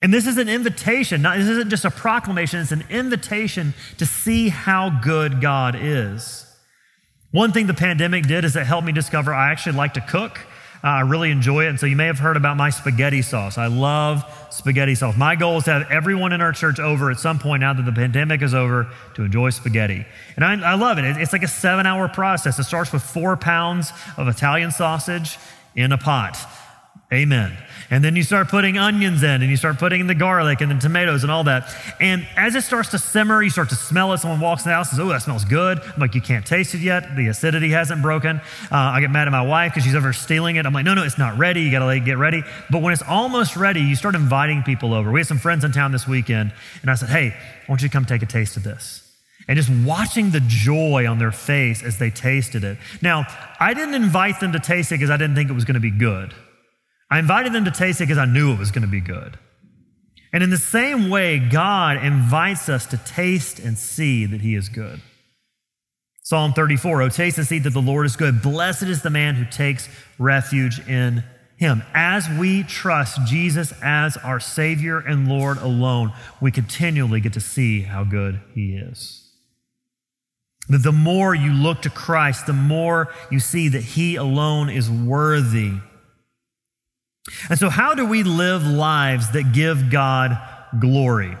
And 0.00 0.14
this 0.14 0.28
is 0.28 0.38
an 0.38 0.48
invitation, 0.48 1.22
not, 1.22 1.38
this 1.38 1.48
isn't 1.48 1.70
just 1.70 1.84
a 1.84 1.90
proclamation, 1.90 2.60
it's 2.60 2.70
an 2.70 2.84
invitation 2.88 3.74
to 3.96 4.06
see 4.06 4.48
how 4.48 4.90
good 5.02 5.40
God 5.40 5.76
is. 5.76 6.47
One 7.30 7.52
thing 7.52 7.66
the 7.66 7.74
pandemic 7.74 8.26
did 8.26 8.46
is 8.46 8.56
it 8.56 8.64
helped 8.66 8.86
me 8.86 8.92
discover 8.92 9.34
I 9.34 9.52
actually 9.52 9.76
like 9.76 9.94
to 9.94 10.00
cook. 10.00 10.38
Uh, 10.82 10.86
I 10.88 11.00
really 11.00 11.30
enjoy 11.30 11.66
it. 11.66 11.68
And 11.68 11.78
so 11.78 11.84
you 11.84 11.96
may 11.96 12.06
have 12.06 12.18
heard 12.18 12.38
about 12.38 12.56
my 12.56 12.70
spaghetti 12.70 13.20
sauce. 13.20 13.58
I 13.58 13.66
love 13.66 14.24
spaghetti 14.50 14.94
sauce. 14.94 15.14
My 15.16 15.36
goal 15.36 15.58
is 15.58 15.64
to 15.64 15.72
have 15.72 15.90
everyone 15.90 16.32
in 16.32 16.40
our 16.40 16.52
church 16.52 16.78
over 16.78 17.10
at 17.10 17.18
some 17.18 17.38
point 17.38 17.60
now 17.60 17.74
that 17.74 17.84
the 17.84 17.92
pandemic 17.92 18.40
is 18.40 18.54
over 18.54 18.90
to 19.14 19.24
enjoy 19.24 19.50
spaghetti. 19.50 20.06
And 20.36 20.44
I, 20.44 20.72
I 20.72 20.74
love 20.76 20.98
it. 20.98 21.04
It's 21.04 21.32
like 21.32 21.42
a 21.42 21.48
seven 21.48 21.84
hour 21.84 22.08
process. 22.08 22.58
It 22.58 22.64
starts 22.64 22.92
with 22.92 23.02
four 23.02 23.36
pounds 23.36 23.92
of 24.16 24.28
Italian 24.28 24.70
sausage 24.70 25.36
in 25.74 25.92
a 25.92 25.98
pot. 25.98 26.38
Amen. 27.10 27.56
And 27.90 28.04
then 28.04 28.16
you 28.16 28.22
start 28.22 28.48
putting 28.48 28.76
onions 28.76 29.22
in 29.22 29.40
and 29.40 29.44
you 29.44 29.56
start 29.56 29.78
putting 29.78 30.06
the 30.06 30.14
garlic 30.14 30.60
and 30.60 30.70
the 30.70 30.78
tomatoes 30.78 31.22
and 31.22 31.32
all 31.32 31.44
that. 31.44 31.74
And 32.00 32.28
as 32.36 32.54
it 32.54 32.64
starts 32.64 32.90
to 32.90 32.98
simmer, 32.98 33.42
you 33.42 33.48
start 33.48 33.70
to 33.70 33.76
smell 33.76 34.12
it. 34.12 34.18
Someone 34.18 34.40
walks 34.40 34.66
in 34.66 34.68
the 34.68 34.74
house 34.74 34.90
and 34.90 34.98
says, 34.98 35.06
Oh, 35.06 35.08
that 35.08 35.22
smells 35.22 35.46
good. 35.46 35.80
I'm 35.80 35.98
like, 35.98 36.14
You 36.14 36.20
can't 36.20 36.44
taste 36.44 36.74
it 36.74 36.82
yet. 36.82 37.16
The 37.16 37.28
acidity 37.28 37.70
hasn't 37.70 38.02
broken. 38.02 38.36
Uh, 38.70 38.76
I 38.76 39.00
get 39.00 39.10
mad 39.10 39.26
at 39.26 39.30
my 39.30 39.40
wife 39.40 39.72
because 39.72 39.84
she's 39.84 39.94
over 39.94 40.12
stealing 40.12 40.56
it. 40.56 40.66
I'm 40.66 40.74
like, 40.74 40.84
No, 40.84 40.92
no, 40.92 41.02
it's 41.02 41.16
not 41.16 41.38
ready. 41.38 41.62
You 41.62 41.70
got 41.70 41.78
to 41.78 41.86
like, 41.86 42.04
get 42.04 42.18
ready. 42.18 42.42
But 42.70 42.82
when 42.82 42.92
it's 42.92 43.02
almost 43.02 43.56
ready, 43.56 43.80
you 43.80 43.96
start 43.96 44.14
inviting 44.14 44.62
people 44.62 44.92
over. 44.92 45.10
We 45.10 45.20
had 45.20 45.26
some 45.26 45.38
friends 45.38 45.64
in 45.64 45.72
town 45.72 45.92
this 45.92 46.06
weekend. 46.06 46.52
And 46.82 46.90
I 46.90 46.94
said, 46.94 47.08
Hey, 47.08 47.30
why 47.30 47.66
don't 47.68 47.82
you 47.82 47.88
come 47.88 48.04
take 48.04 48.22
a 48.22 48.26
taste 48.26 48.58
of 48.58 48.64
this? 48.64 49.04
and 49.46 49.56
just 49.56 49.70
watching 49.86 50.28
the 50.28 50.40
joy 50.46 51.06
on 51.08 51.18
their 51.18 51.32
face 51.32 51.82
as 51.82 51.96
they 51.96 52.10
tasted 52.10 52.64
it. 52.64 52.76
Now, 53.00 53.24
I 53.58 53.72
didn't 53.72 53.94
invite 53.94 54.40
them 54.40 54.52
to 54.52 54.60
taste 54.60 54.92
it 54.92 54.96
because 54.96 55.08
I 55.08 55.16
didn't 55.16 55.36
think 55.36 55.48
it 55.48 55.54
was 55.54 55.64
going 55.64 55.72
to 55.72 55.80
be 55.80 55.90
good. 55.90 56.34
I 57.10 57.18
invited 57.18 57.52
them 57.52 57.64
to 57.64 57.70
taste 57.70 58.00
it 58.00 58.04
because 58.04 58.18
I 58.18 58.26
knew 58.26 58.52
it 58.52 58.58
was 58.58 58.70
going 58.70 58.82
to 58.82 58.88
be 58.88 59.00
good. 59.00 59.38
And 60.32 60.42
in 60.42 60.50
the 60.50 60.58
same 60.58 61.08
way, 61.08 61.38
God 61.38 62.04
invites 62.04 62.68
us 62.68 62.86
to 62.86 62.98
taste 62.98 63.58
and 63.58 63.78
see 63.78 64.26
that 64.26 64.42
He 64.42 64.54
is 64.54 64.68
good. 64.68 65.00
Psalm 66.22 66.52
34 66.52 67.02
Oh, 67.02 67.08
taste 67.08 67.38
and 67.38 67.46
see 67.46 67.58
that 67.60 67.70
the 67.70 67.80
Lord 67.80 68.04
is 68.04 68.16
good. 68.16 68.42
Blessed 68.42 68.82
is 68.82 69.02
the 69.02 69.10
man 69.10 69.36
who 69.36 69.46
takes 69.46 69.88
refuge 70.18 70.86
in 70.86 71.24
Him. 71.56 71.82
As 71.94 72.28
we 72.38 72.62
trust 72.62 73.24
Jesus 73.24 73.72
as 73.82 74.18
our 74.18 74.38
Savior 74.38 74.98
and 74.98 75.28
Lord 75.28 75.56
alone, 75.56 76.12
we 76.42 76.50
continually 76.50 77.20
get 77.20 77.32
to 77.32 77.40
see 77.40 77.80
how 77.80 78.04
good 78.04 78.42
He 78.54 78.76
is. 78.76 79.24
The 80.68 80.92
more 80.92 81.34
you 81.34 81.54
look 81.54 81.80
to 81.82 81.90
Christ, 81.90 82.44
the 82.44 82.52
more 82.52 83.08
you 83.30 83.40
see 83.40 83.68
that 83.70 83.82
He 83.82 84.16
alone 84.16 84.68
is 84.68 84.90
worthy 84.90 85.72
and 87.50 87.58
so, 87.58 87.68
how 87.68 87.94
do 87.94 88.06
we 88.06 88.22
live 88.22 88.66
lives 88.66 89.32
that 89.32 89.52
give 89.52 89.90
God 89.90 90.38
glory? 90.78 91.36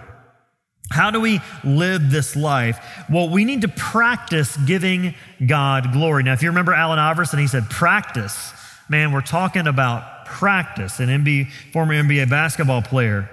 How 0.90 1.10
do 1.10 1.20
we 1.20 1.40
live 1.64 2.10
this 2.10 2.34
life? 2.34 2.78
Well, 3.10 3.28
we 3.28 3.44
need 3.44 3.60
to 3.62 3.68
practice 3.68 4.56
giving 4.56 5.14
God 5.44 5.92
glory. 5.92 6.22
Now, 6.22 6.32
if 6.32 6.42
you 6.42 6.48
remember 6.48 6.72
Allen 6.72 6.98
Iverson, 6.98 7.38
he 7.38 7.46
said, 7.46 7.68
practice. 7.68 8.52
Man, 8.88 9.12
we're 9.12 9.20
talking 9.20 9.66
about 9.66 10.24
practice, 10.24 10.98
an 10.98 11.08
NBA, 11.08 11.50
former 11.72 11.92
NBA 11.92 12.30
basketball 12.30 12.80
player. 12.80 13.28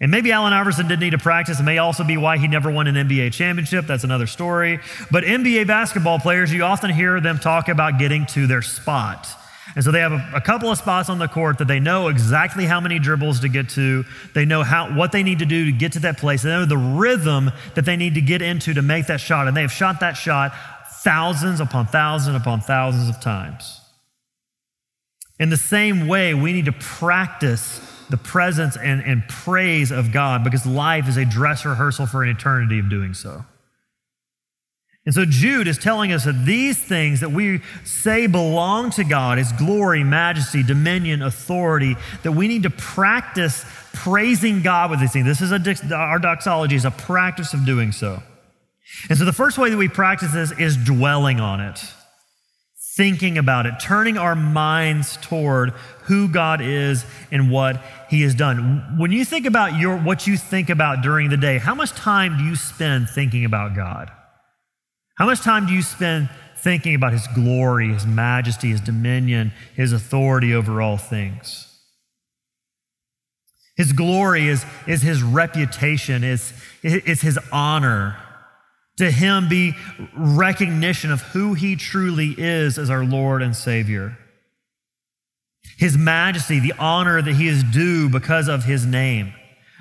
And 0.00 0.10
maybe 0.10 0.30
Allen 0.30 0.52
Iverson 0.52 0.86
didn't 0.86 1.00
need 1.00 1.10
to 1.10 1.18
practice. 1.18 1.58
It 1.58 1.64
may 1.64 1.78
also 1.78 2.04
be 2.04 2.16
why 2.16 2.36
he 2.36 2.46
never 2.46 2.70
won 2.70 2.86
an 2.86 2.94
NBA 3.08 3.32
championship. 3.32 3.86
That's 3.86 4.04
another 4.04 4.26
story. 4.26 4.78
But 5.10 5.24
NBA 5.24 5.66
basketball 5.66 6.20
players, 6.20 6.52
you 6.52 6.62
often 6.62 6.90
hear 6.90 7.18
them 7.20 7.38
talk 7.38 7.68
about 7.68 7.98
getting 7.98 8.26
to 8.26 8.46
their 8.46 8.62
spot. 8.62 9.26
And 9.74 9.84
so 9.84 9.90
they 9.90 10.00
have 10.00 10.12
a, 10.12 10.30
a, 10.36 10.40
couple 10.40 10.70
of 10.70 10.78
spots 10.78 11.08
on 11.08 11.18
the 11.18 11.28
court 11.28 11.58
that 11.58 11.68
they 11.68 11.80
know 11.80 12.08
exactly 12.08 12.64
how 12.64 12.80
many 12.80 12.98
dribbles 12.98 13.40
to 13.40 13.48
get 13.48 13.68
to. 13.70 14.04
They 14.34 14.44
know 14.44 14.62
how, 14.62 14.94
what 14.94 15.12
they 15.12 15.22
need 15.22 15.40
to 15.40 15.46
do 15.46 15.66
to 15.66 15.72
get 15.72 15.92
to 15.92 16.00
that 16.00 16.18
place. 16.18 16.42
They 16.42 16.50
know 16.50 16.64
the 16.64 16.76
rhythm 16.76 17.50
that 17.74 17.84
they 17.84 17.96
need 17.96 18.14
to 18.14 18.20
get 18.20 18.42
into 18.42 18.74
to 18.74 18.82
make 18.82 19.06
that 19.06 19.20
shot. 19.20 19.46
And 19.46 19.56
they 19.56 19.62
have 19.62 19.72
shot 19.72 20.00
that 20.00 20.16
shot 20.16 20.52
thousands 21.02 21.60
upon 21.60 21.86
thousands 21.86 22.36
upon 22.36 22.60
thousands 22.60 23.08
of 23.08 23.20
times. 23.20 23.80
In 25.38 25.50
the 25.50 25.56
same 25.56 26.08
way, 26.08 26.34
we 26.34 26.52
need 26.52 26.64
to 26.64 26.72
practice 26.72 27.80
the 28.10 28.16
presence 28.16 28.76
and, 28.76 29.02
and 29.02 29.22
praise 29.28 29.90
of 29.90 30.12
God 30.12 30.42
because 30.42 30.66
life 30.66 31.08
is 31.08 31.16
a 31.16 31.24
dress 31.24 31.64
rehearsal 31.64 32.06
for 32.06 32.22
an 32.22 32.30
eternity 32.30 32.78
of 32.78 32.88
doing 32.88 33.14
so. 33.14 33.44
And 35.06 35.14
so 35.14 35.24
Jude 35.24 35.68
is 35.68 35.78
telling 35.78 36.12
us 36.12 36.24
that 36.24 36.44
these 36.44 36.78
things 36.78 37.20
that 37.20 37.30
we 37.30 37.60
say 37.84 38.26
belong 38.26 38.90
to 38.90 39.04
God, 39.04 39.38
His 39.38 39.52
glory, 39.52 40.04
majesty, 40.04 40.62
dominion, 40.62 41.22
authority, 41.22 41.96
that 42.24 42.32
we 42.32 42.46
need 42.46 42.64
to 42.64 42.70
practice 42.70 43.64
praising 43.94 44.60
God 44.62 44.90
with 44.90 45.00
these 45.00 45.12
things. 45.12 45.24
This 45.24 45.40
is 45.40 45.50
a, 45.50 45.94
our 45.94 46.18
doxology 46.18 46.76
is 46.76 46.84
a 46.84 46.90
practice 46.90 47.54
of 47.54 47.64
doing 47.64 47.92
so. 47.92 48.22
And 49.08 49.18
so 49.18 49.24
the 49.24 49.32
first 49.32 49.56
way 49.56 49.70
that 49.70 49.76
we 49.76 49.88
practice 49.88 50.32
this 50.32 50.52
is 50.58 50.76
dwelling 50.76 51.40
on 51.40 51.60
it 51.60 51.80
thinking 52.98 53.38
about 53.38 53.64
it, 53.64 53.74
turning 53.80 54.18
our 54.18 54.34
minds 54.34 55.16
toward 55.18 55.70
who 56.06 56.26
God 56.26 56.60
is 56.60 57.06
and 57.30 57.48
what 57.48 57.80
He 58.10 58.22
has 58.22 58.34
done. 58.34 58.96
When 58.98 59.12
you 59.12 59.24
think 59.24 59.46
about 59.46 59.78
your, 59.78 59.96
what 59.96 60.26
you 60.26 60.36
think 60.36 60.68
about 60.68 61.00
during 61.00 61.30
the 61.30 61.36
day, 61.36 61.58
how 61.58 61.76
much 61.76 61.92
time 61.92 62.36
do 62.38 62.42
you 62.42 62.56
spend 62.56 63.08
thinking 63.08 63.44
about 63.44 63.76
God? 63.76 64.10
How 65.18 65.26
much 65.26 65.40
time 65.40 65.66
do 65.66 65.72
you 65.72 65.82
spend 65.82 66.30
thinking 66.56 66.94
about 66.94 67.12
His 67.12 67.26
glory, 67.34 67.92
His 67.92 68.06
majesty, 68.06 68.70
His 68.70 68.80
dominion, 68.80 69.52
His 69.74 69.92
authority 69.92 70.54
over 70.54 70.80
all 70.80 70.96
things? 70.96 71.64
His 73.76 73.92
glory 73.92 74.48
is, 74.48 74.64
is 74.86 75.02
His 75.02 75.22
reputation, 75.22 76.24
is, 76.24 76.52
is 76.82 77.20
His 77.20 77.38
honor 77.52 78.16
to 78.98 79.10
him 79.10 79.48
be 79.48 79.74
recognition 80.14 81.10
of 81.10 81.22
who 81.22 81.54
he 81.54 81.76
truly 81.76 82.34
is 82.36 82.78
as 82.78 82.90
our 82.90 83.04
Lord 83.04 83.42
and 83.42 83.56
Savior. 83.56 84.18
His 85.78 85.96
majesty, 85.96 86.58
the 86.58 86.74
honor 86.78 87.22
that 87.22 87.34
he 87.34 87.46
is 87.46 87.62
due 87.62 88.08
because 88.08 88.48
of 88.48 88.64
his 88.64 88.84
name, 88.84 89.32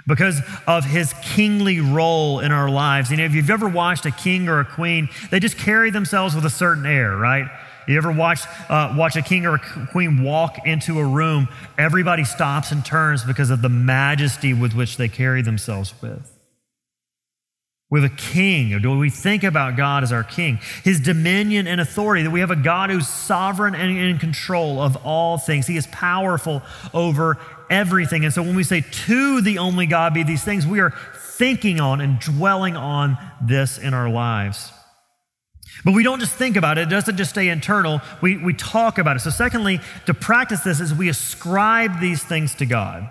because 0.08 0.42
of 0.66 0.86
his 0.86 1.14
kingly 1.22 1.80
role 1.80 2.40
in 2.40 2.52
our 2.52 2.70
lives. 2.70 3.12
You 3.12 3.18
know, 3.18 3.26
if 3.26 3.36
you've 3.36 3.50
ever 3.50 3.68
watched 3.68 4.06
a 4.06 4.12
king 4.12 4.48
or 4.48 4.60
a 4.62 4.66
queen, 4.66 5.10
they 5.30 5.40
just 5.40 5.58
carry 5.58 5.92
themselves 5.92 6.34
with 6.34 6.46
a 6.46 6.50
certain 6.50 6.86
air, 6.86 7.16
right? 7.16 7.46
You 7.88 7.98
ever 7.98 8.12
watch, 8.12 8.42
uh, 8.70 8.94
watch 8.98 9.16
a 9.16 9.22
king 9.22 9.46
or 9.46 9.56
a 9.56 9.88
queen 9.92 10.24
walk 10.24 10.66
into 10.66 11.00
a 11.00 11.06
room? 11.06 11.48
Everybody 11.78 12.24
stops 12.26 12.72
and 12.72 12.84
turns 12.84 13.24
because 13.24 13.50
of 13.50 13.62
the 13.62 13.70
majesty 13.70 14.54
with 14.54 14.74
which 14.74 14.98
they 14.98 15.08
carry 15.08 15.42
themselves 15.42 15.94
with 16.02 16.37
with 17.90 18.04
a 18.04 18.10
king? 18.10 18.80
Do 18.82 18.98
we 18.98 19.10
think 19.10 19.44
about 19.44 19.78
God 19.78 20.04
as 20.04 20.12
our 20.12 20.24
king? 20.24 20.60
His 20.84 21.00
dominion 21.00 21.68
and 21.68 21.80
authority, 21.80 22.24
that 22.24 22.32
we 22.32 22.42
have 22.42 22.52
a 22.52 22.56
God 22.56 22.90
who's 22.90 23.08
sovereign 23.08 23.76
and 23.76 23.98
in 23.98 24.18
control 24.18 24.82
of 24.82 24.98
all 25.06 25.38
things. 25.38 25.68
He 25.68 25.78
is 25.78 25.88
powerful 25.88 26.62
over 26.94 27.38
everything. 27.70 28.26
And 28.26 28.34
so 28.34 28.42
when 28.44 28.56
we 28.56 28.64
say 28.64 28.82
to 28.82 29.42
the 29.42 29.58
only 29.60 29.86
God 29.86 30.14
be 30.14 30.24
these 30.24 30.44
things, 30.44 30.68
we 30.68 30.80
are 30.80 30.94
thinking 31.38 31.80
on 31.80 32.02
and 32.02 32.20
dwelling 32.20 32.76
on 32.76 33.18
this 33.42 33.78
in 33.78 33.94
our 33.94 34.10
lives. 34.10 34.72
But 35.86 35.94
we 35.94 36.04
don't 36.04 36.20
just 36.20 36.34
think 36.34 36.56
about 36.56 36.78
it, 36.78 36.88
it 36.88 36.90
doesn't 36.90 37.18
just 37.18 37.32
stay 37.32 37.50
internal, 37.50 38.02
we, 38.22 38.38
we 38.38 38.54
talk 38.54 38.98
about 38.98 39.16
it. 39.16 39.20
So, 39.20 39.30
secondly, 39.30 39.80
to 40.08 40.14
practice 40.14 40.62
this 40.62 40.80
is 40.80 40.94
we 40.94 41.10
ascribe 41.10 42.00
these 42.00 42.24
things 42.24 42.56
to 42.56 42.66
God. 42.66 43.10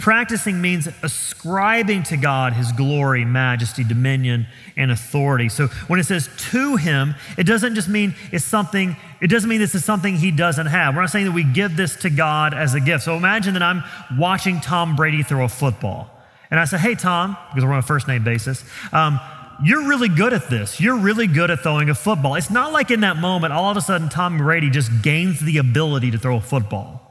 Practicing 0.00 0.62
means 0.62 0.88
ascribing 1.02 2.04
to 2.04 2.16
God 2.16 2.54
his 2.54 2.72
glory, 2.72 3.26
majesty, 3.26 3.84
dominion, 3.84 4.46
and 4.74 4.90
authority. 4.90 5.50
So 5.50 5.66
when 5.88 6.00
it 6.00 6.04
says 6.04 6.30
to 6.50 6.76
him, 6.76 7.14
it 7.36 7.44
doesn't 7.44 7.74
just 7.74 7.88
mean 7.88 8.14
it's 8.32 8.44
something, 8.44 8.96
it 9.20 9.26
doesn't 9.28 9.48
mean 9.50 9.60
this 9.60 9.74
is 9.74 9.84
something 9.84 10.16
he 10.16 10.30
doesn't 10.30 10.66
have. 10.66 10.94
We're 10.94 11.02
not 11.02 11.10
saying 11.10 11.26
that 11.26 11.32
we 11.32 11.44
give 11.44 11.76
this 11.76 11.96
to 11.96 12.08
God 12.08 12.54
as 12.54 12.72
a 12.72 12.80
gift. 12.80 13.04
So 13.04 13.14
imagine 13.14 13.52
that 13.52 13.62
I'm 13.62 13.84
watching 14.18 14.62
Tom 14.62 14.96
Brady 14.96 15.22
throw 15.22 15.44
a 15.44 15.48
football. 15.48 16.10
And 16.50 16.58
I 16.58 16.64
say, 16.64 16.78
hey, 16.78 16.94
Tom, 16.94 17.36
because 17.50 17.62
we're 17.62 17.72
on 17.72 17.80
a 17.80 17.82
first 17.82 18.08
name 18.08 18.24
basis, 18.24 18.64
um, 18.94 19.20
you're 19.62 19.86
really 19.86 20.08
good 20.08 20.32
at 20.32 20.48
this. 20.48 20.80
You're 20.80 20.96
really 20.96 21.26
good 21.26 21.50
at 21.50 21.60
throwing 21.60 21.90
a 21.90 21.94
football. 21.94 22.36
It's 22.36 22.50
not 22.50 22.72
like 22.72 22.90
in 22.90 23.00
that 23.00 23.18
moment, 23.18 23.52
all 23.52 23.70
of 23.70 23.76
a 23.76 23.82
sudden, 23.82 24.08
Tom 24.08 24.38
Brady 24.38 24.70
just 24.70 25.02
gains 25.02 25.40
the 25.40 25.58
ability 25.58 26.10
to 26.12 26.18
throw 26.18 26.38
a 26.38 26.40
football. 26.40 27.09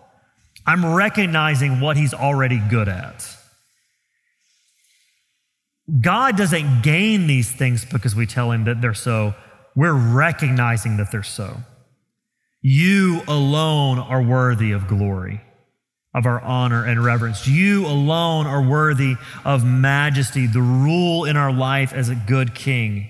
I'm 0.70 0.86
recognizing 0.86 1.80
what 1.80 1.98
he's 1.98 2.14
already 2.14 2.60
good 2.60 2.88
at. 2.88 3.28
God 6.00 6.38
doesn't 6.38 6.84
gain 6.84 7.26
these 7.26 7.52
things 7.52 7.86
because 7.86 8.16
we 8.16 8.28
tell 8.28 8.52
him 8.52 8.66
that 8.66 8.80
they're 8.80 8.94
so. 8.94 9.34
We're 9.76 9.94
recognizing 9.94 10.98
that 10.98 11.12
they're 11.12 11.24
so. 11.24 11.58
You 12.62 13.24
alone 13.28 13.98
are 13.98 14.22
worthy 14.22 14.72
of 14.72 14.88
glory, 14.88 15.42
of 16.14 16.28
our 16.28 16.40
honor 16.40 16.86
and 16.86 17.04
reverence. 17.04 17.48
You 17.48 17.88
alone 17.88 18.46
are 18.46 18.62
worthy 18.62 19.16
of 19.44 19.66
majesty, 19.66 20.46
the 20.46 20.62
rule 20.62 21.26
in 21.26 21.36
our 21.36 21.52
life 21.52 21.94
as 21.94 22.10
a 22.10 22.16
good 22.16 22.54
king. 22.54 23.10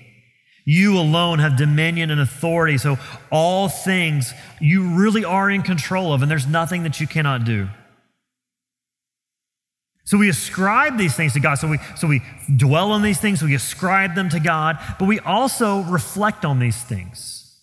You 0.64 0.98
alone 0.98 1.38
have 1.38 1.56
dominion 1.56 2.10
and 2.10 2.20
authority. 2.20 2.78
So, 2.78 2.98
all 3.30 3.68
things 3.68 4.32
you 4.60 4.88
really 4.94 5.24
are 5.24 5.50
in 5.50 5.62
control 5.62 6.12
of, 6.12 6.22
and 6.22 6.30
there's 6.30 6.46
nothing 6.46 6.82
that 6.82 7.00
you 7.00 7.06
cannot 7.06 7.44
do. 7.44 7.68
So 10.10 10.18
we 10.18 10.28
ascribe 10.28 10.98
these 10.98 11.14
things 11.14 11.34
to 11.34 11.40
God. 11.40 11.54
So 11.54 11.68
we, 11.68 11.78
so 11.96 12.08
we 12.08 12.22
dwell 12.56 12.90
on 12.90 13.02
these 13.02 13.20
things, 13.20 13.42
we 13.42 13.54
ascribe 13.54 14.16
them 14.16 14.28
to 14.30 14.40
God, 14.40 14.76
but 14.98 15.06
we 15.06 15.20
also 15.20 15.82
reflect 15.82 16.44
on 16.44 16.58
these 16.58 16.82
things. 16.82 17.60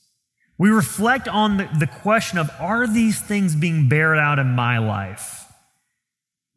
We 0.58 0.70
reflect 0.70 1.28
on 1.28 1.58
the, 1.58 1.70
the 1.78 1.88
question 1.88 2.38
of 2.38 2.50
are 2.58 2.88
these 2.88 3.20
things 3.20 3.54
being 3.54 3.90
bared 3.90 4.18
out 4.18 4.40
in 4.40 4.48
my 4.48 4.78
life? 4.78 5.46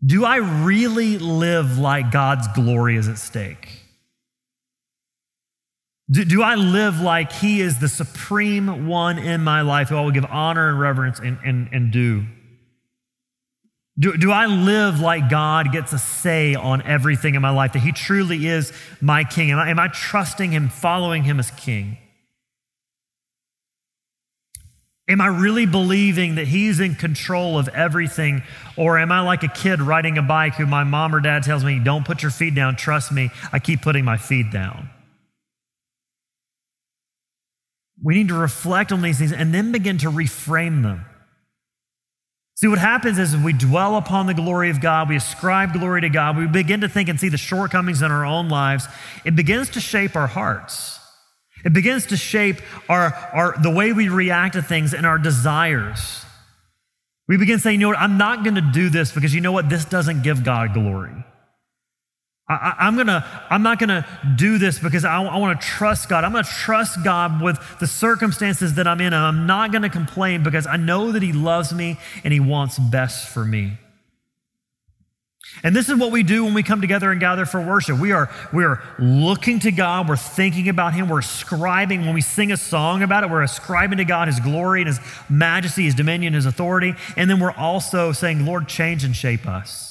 Do 0.06 0.24
I 0.24 0.36
really 0.36 1.18
live 1.18 1.76
like 1.76 2.12
God's 2.12 2.46
glory 2.54 2.94
is 2.94 3.08
at 3.08 3.18
stake? 3.18 3.79
Do, 6.10 6.24
do, 6.24 6.42
I 6.42 6.56
live 6.56 7.00
like 7.00 7.30
He 7.30 7.60
is 7.60 7.78
the 7.78 7.88
supreme 7.88 8.88
one 8.88 9.18
in 9.18 9.44
my 9.44 9.60
life 9.60 9.90
who 9.90 9.96
I 9.96 10.00
will 10.00 10.10
give 10.10 10.24
honor 10.24 10.68
and 10.68 10.80
reverence 10.80 11.20
and, 11.20 11.38
and, 11.44 11.68
and 11.72 11.92
do? 11.92 12.24
do? 13.96 14.16
Do 14.16 14.32
I 14.32 14.46
live 14.46 14.98
like 14.98 15.30
God 15.30 15.70
gets 15.70 15.92
a 15.92 15.98
say 15.98 16.56
on 16.56 16.82
everything 16.82 17.36
in 17.36 17.42
my 17.42 17.50
life, 17.50 17.74
that 17.74 17.80
He 17.80 17.92
truly 17.92 18.46
is 18.48 18.72
my 19.00 19.22
King? 19.22 19.52
Am 19.52 19.58
I, 19.58 19.70
am 19.70 19.78
I 19.78 19.86
trusting 19.86 20.50
Him, 20.50 20.68
following 20.68 21.22
Him 21.22 21.38
as 21.38 21.52
King? 21.52 21.96
Am 25.06 25.20
I 25.20 25.28
really 25.28 25.66
believing 25.66 26.36
that 26.36 26.48
He's 26.48 26.80
in 26.80 26.96
control 26.96 27.56
of 27.56 27.68
everything? 27.68 28.42
Or 28.76 28.98
am 28.98 29.12
I 29.12 29.20
like 29.20 29.44
a 29.44 29.48
kid 29.48 29.80
riding 29.80 30.18
a 30.18 30.22
bike 30.22 30.54
who 30.54 30.66
my 30.66 30.82
mom 30.82 31.14
or 31.14 31.20
dad 31.20 31.44
tells 31.44 31.64
me, 31.64 31.78
don't 31.78 32.04
put 32.04 32.22
your 32.22 32.32
feet 32.32 32.56
down, 32.56 32.74
trust 32.74 33.12
me, 33.12 33.30
I 33.52 33.60
keep 33.60 33.80
putting 33.80 34.04
my 34.04 34.16
feet 34.16 34.50
down? 34.50 34.88
We 38.02 38.14
need 38.14 38.28
to 38.28 38.34
reflect 38.34 38.92
on 38.92 39.02
these 39.02 39.18
things 39.18 39.32
and 39.32 39.52
then 39.52 39.72
begin 39.72 39.98
to 39.98 40.10
reframe 40.10 40.82
them. 40.82 41.04
See, 42.54 42.68
what 42.68 42.78
happens 42.78 43.18
is 43.18 43.34
we 43.36 43.54
dwell 43.54 43.96
upon 43.96 44.26
the 44.26 44.34
glory 44.34 44.68
of 44.68 44.82
God, 44.82 45.08
we 45.08 45.16
ascribe 45.16 45.72
glory 45.72 46.02
to 46.02 46.10
God, 46.10 46.36
we 46.36 46.46
begin 46.46 46.82
to 46.82 46.88
think 46.88 47.08
and 47.08 47.18
see 47.18 47.30
the 47.30 47.38
shortcomings 47.38 48.02
in 48.02 48.10
our 48.10 48.26
own 48.26 48.50
lives. 48.50 48.86
It 49.24 49.34
begins 49.34 49.70
to 49.70 49.80
shape 49.80 50.14
our 50.14 50.26
hearts. 50.26 50.98
It 51.64 51.72
begins 51.72 52.06
to 52.06 52.16
shape 52.16 52.56
our, 52.88 53.14
our, 53.32 53.54
the 53.62 53.70
way 53.70 53.92
we 53.92 54.08
react 54.08 54.54
to 54.54 54.62
things 54.62 54.92
and 54.92 55.06
our 55.06 55.18
desires. 55.18 56.24
We 57.28 57.36
begin 57.36 57.58
saying, 57.60 57.80
you 57.80 57.86
know 57.86 57.90
what, 57.90 57.98
I'm 57.98 58.18
not 58.18 58.44
going 58.44 58.56
to 58.56 58.70
do 58.72 58.90
this 58.90 59.12
because 59.12 59.34
you 59.34 59.40
know 59.40 59.52
what, 59.52 59.68
this 59.68 59.84
doesn't 59.84 60.22
give 60.22 60.44
God 60.44 60.74
glory. 60.74 61.24
I, 62.50 62.88
am 62.88 62.96
gonna, 62.96 63.46
I'm 63.48 63.62
not 63.62 63.78
gonna 63.78 64.06
do 64.36 64.58
this 64.58 64.78
because 64.78 65.04
I, 65.04 65.22
I 65.22 65.38
wanna 65.38 65.60
trust 65.60 66.08
God. 66.08 66.24
I'm 66.24 66.32
gonna 66.32 66.44
trust 66.44 67.04
God 67.04 67.40
with 67.40 67.58
the 67.78 67.86
circumstances 67.86 68.74
that 68.74 68.86
I'm 68.88 69.00
in. 69.00 69.12
And 69.12 69.16
I'm 69.16 69.46
not 69.46 69.72
gonna 69.72 69.90
complain 69.90 70.42
because 70.42 70.66
I 70.66 70.76
know 70.76 71.12
that 71.12 71.22
He 71.22 71.32
loves 71.32 71.72
me 71.72 71.98
and 72.24 72.32
He 72.32 72.40
wants 72.40 72.78
best 72.78 73.28
for 73.28 73.44
me. 73.44 73.78
And 75.62 75.74
this 75.74 75.88
is 75.88 75.98
what 75.98 76.12
we 76.12 76.22
do 76.22 76.44
when 76.44 76.54
we 76.54 76.62
come 76.62 76.80
together 76.80 77.10
and 77.10 77.20
gather 77.20 77.44
for 77.44 77.60
worship. 77.60 77.98
We 77.98 78.12
are, 78.12 78.30
we 78.52 78.64
are 78.64 78.82
looking 78.98 79.58
to 79.60 79.72
God, 79.72 80.08
we're 80.08 80.16
thinking 80.16 80.68
about 80.68 80.94
Him, 80.94 81.08
we're 81.08 81.18
ascribing, 81.20 82.04
when 82.04 82.14
we 82.14 82.20
sing 82.20 82.52
a 82.52 82.56
song 82.56 83.02
about 83.02 83.24
it, 83.24 83.30
we're 83.30 83.42
ascribing 83.42 83.98
to 83.98 84.04
God 84.04 84.28
His 84.28 84.40
glory 84.40 84.82
and 84.82 84.88
His 84.88 85.00
majesty, 85.28 85.84
His 85.84 85.94
dominion, 85.94 86.34
His 86.34 86.46
authority. 86.46 86.94
And 87.16 87.28
then 87.28 87.40
we're 87.40 87.52
also 87.52 88.12
saying, 88.12 88.46
Lord, 88.46 88.68
change 88.68 89.04
and 89.04 89.14
shape 89.14 89.46
us. 89.46 89.89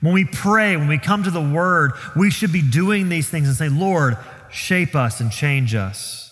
When 0.00 0.12
we 0.12 0.24
pray, 0.24 0.76
when 0.76 0.88
we 0.88 0.98
come 0.98 1.22
to 1.22 1.30
the 1.30 1.40
word, 1.40 1.92
we 2.14 2.30
should 2.30 2.52
be 2.52 2.62
doing 2.62 3.08
these 3.08 3.28
things 3.28 3.48
and 3.48 3.56
say, 3.56 3.68
Lord, 3.68 4.16
shape 4.50 4.94
us 4.94 5.20
and 5.20 5.30
change 5.30 5.74
us. 5.74 6.26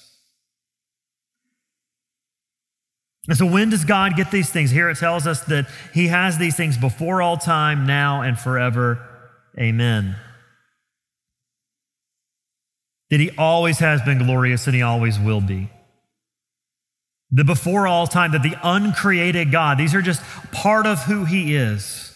And 3.27 3.39
so, 3.39 3.47
when 3.47 3.71
does 3.71 3.85
God 3.85 4.17
get 4.17 4.31
these 4.31 4.51
things? 4.51 4.71
Here 4.71 4.91
it 4.91 4.99
tells 4.99 5.27
us 5.27 5.41
that 5.45 5.67
He 5.95 6.09
has 6.09 6.37
these 6.37 6.57
things 6.57 6.77
before 6.77 7.23
all 7.23 7.39
time, 7.39 7.87
now, 7.87 8.21
and 8.21 8.39
forever. 8.39 8.99
Amen. 9.59 10.17
That 13.11 13.21
He 13.21 13.31
always 13.39 13.79
has 13.79 14.03
been 14.03 14.19
glorious 14.19 14.67
and 14.67 14.77
He 14.77 14.83
always 14.83 15.19
will 15.19 15.41
be. 15.41 15.71
The 17.31 17.45
before 17.45 17.87
all 17.87 18.07
time, 18.07 18.33
that 18.33 18.43
the 18.43 18.57
uncreated 18.63 19.51
God, 19.51 19.79
these 19.79 19.95
are 19.95 20.03
just 20.03 20.23
part 20.53 20.87
of 20.87 21.05
who 21.05 21.25
He 21.25 21.57
is. 21.57 22.14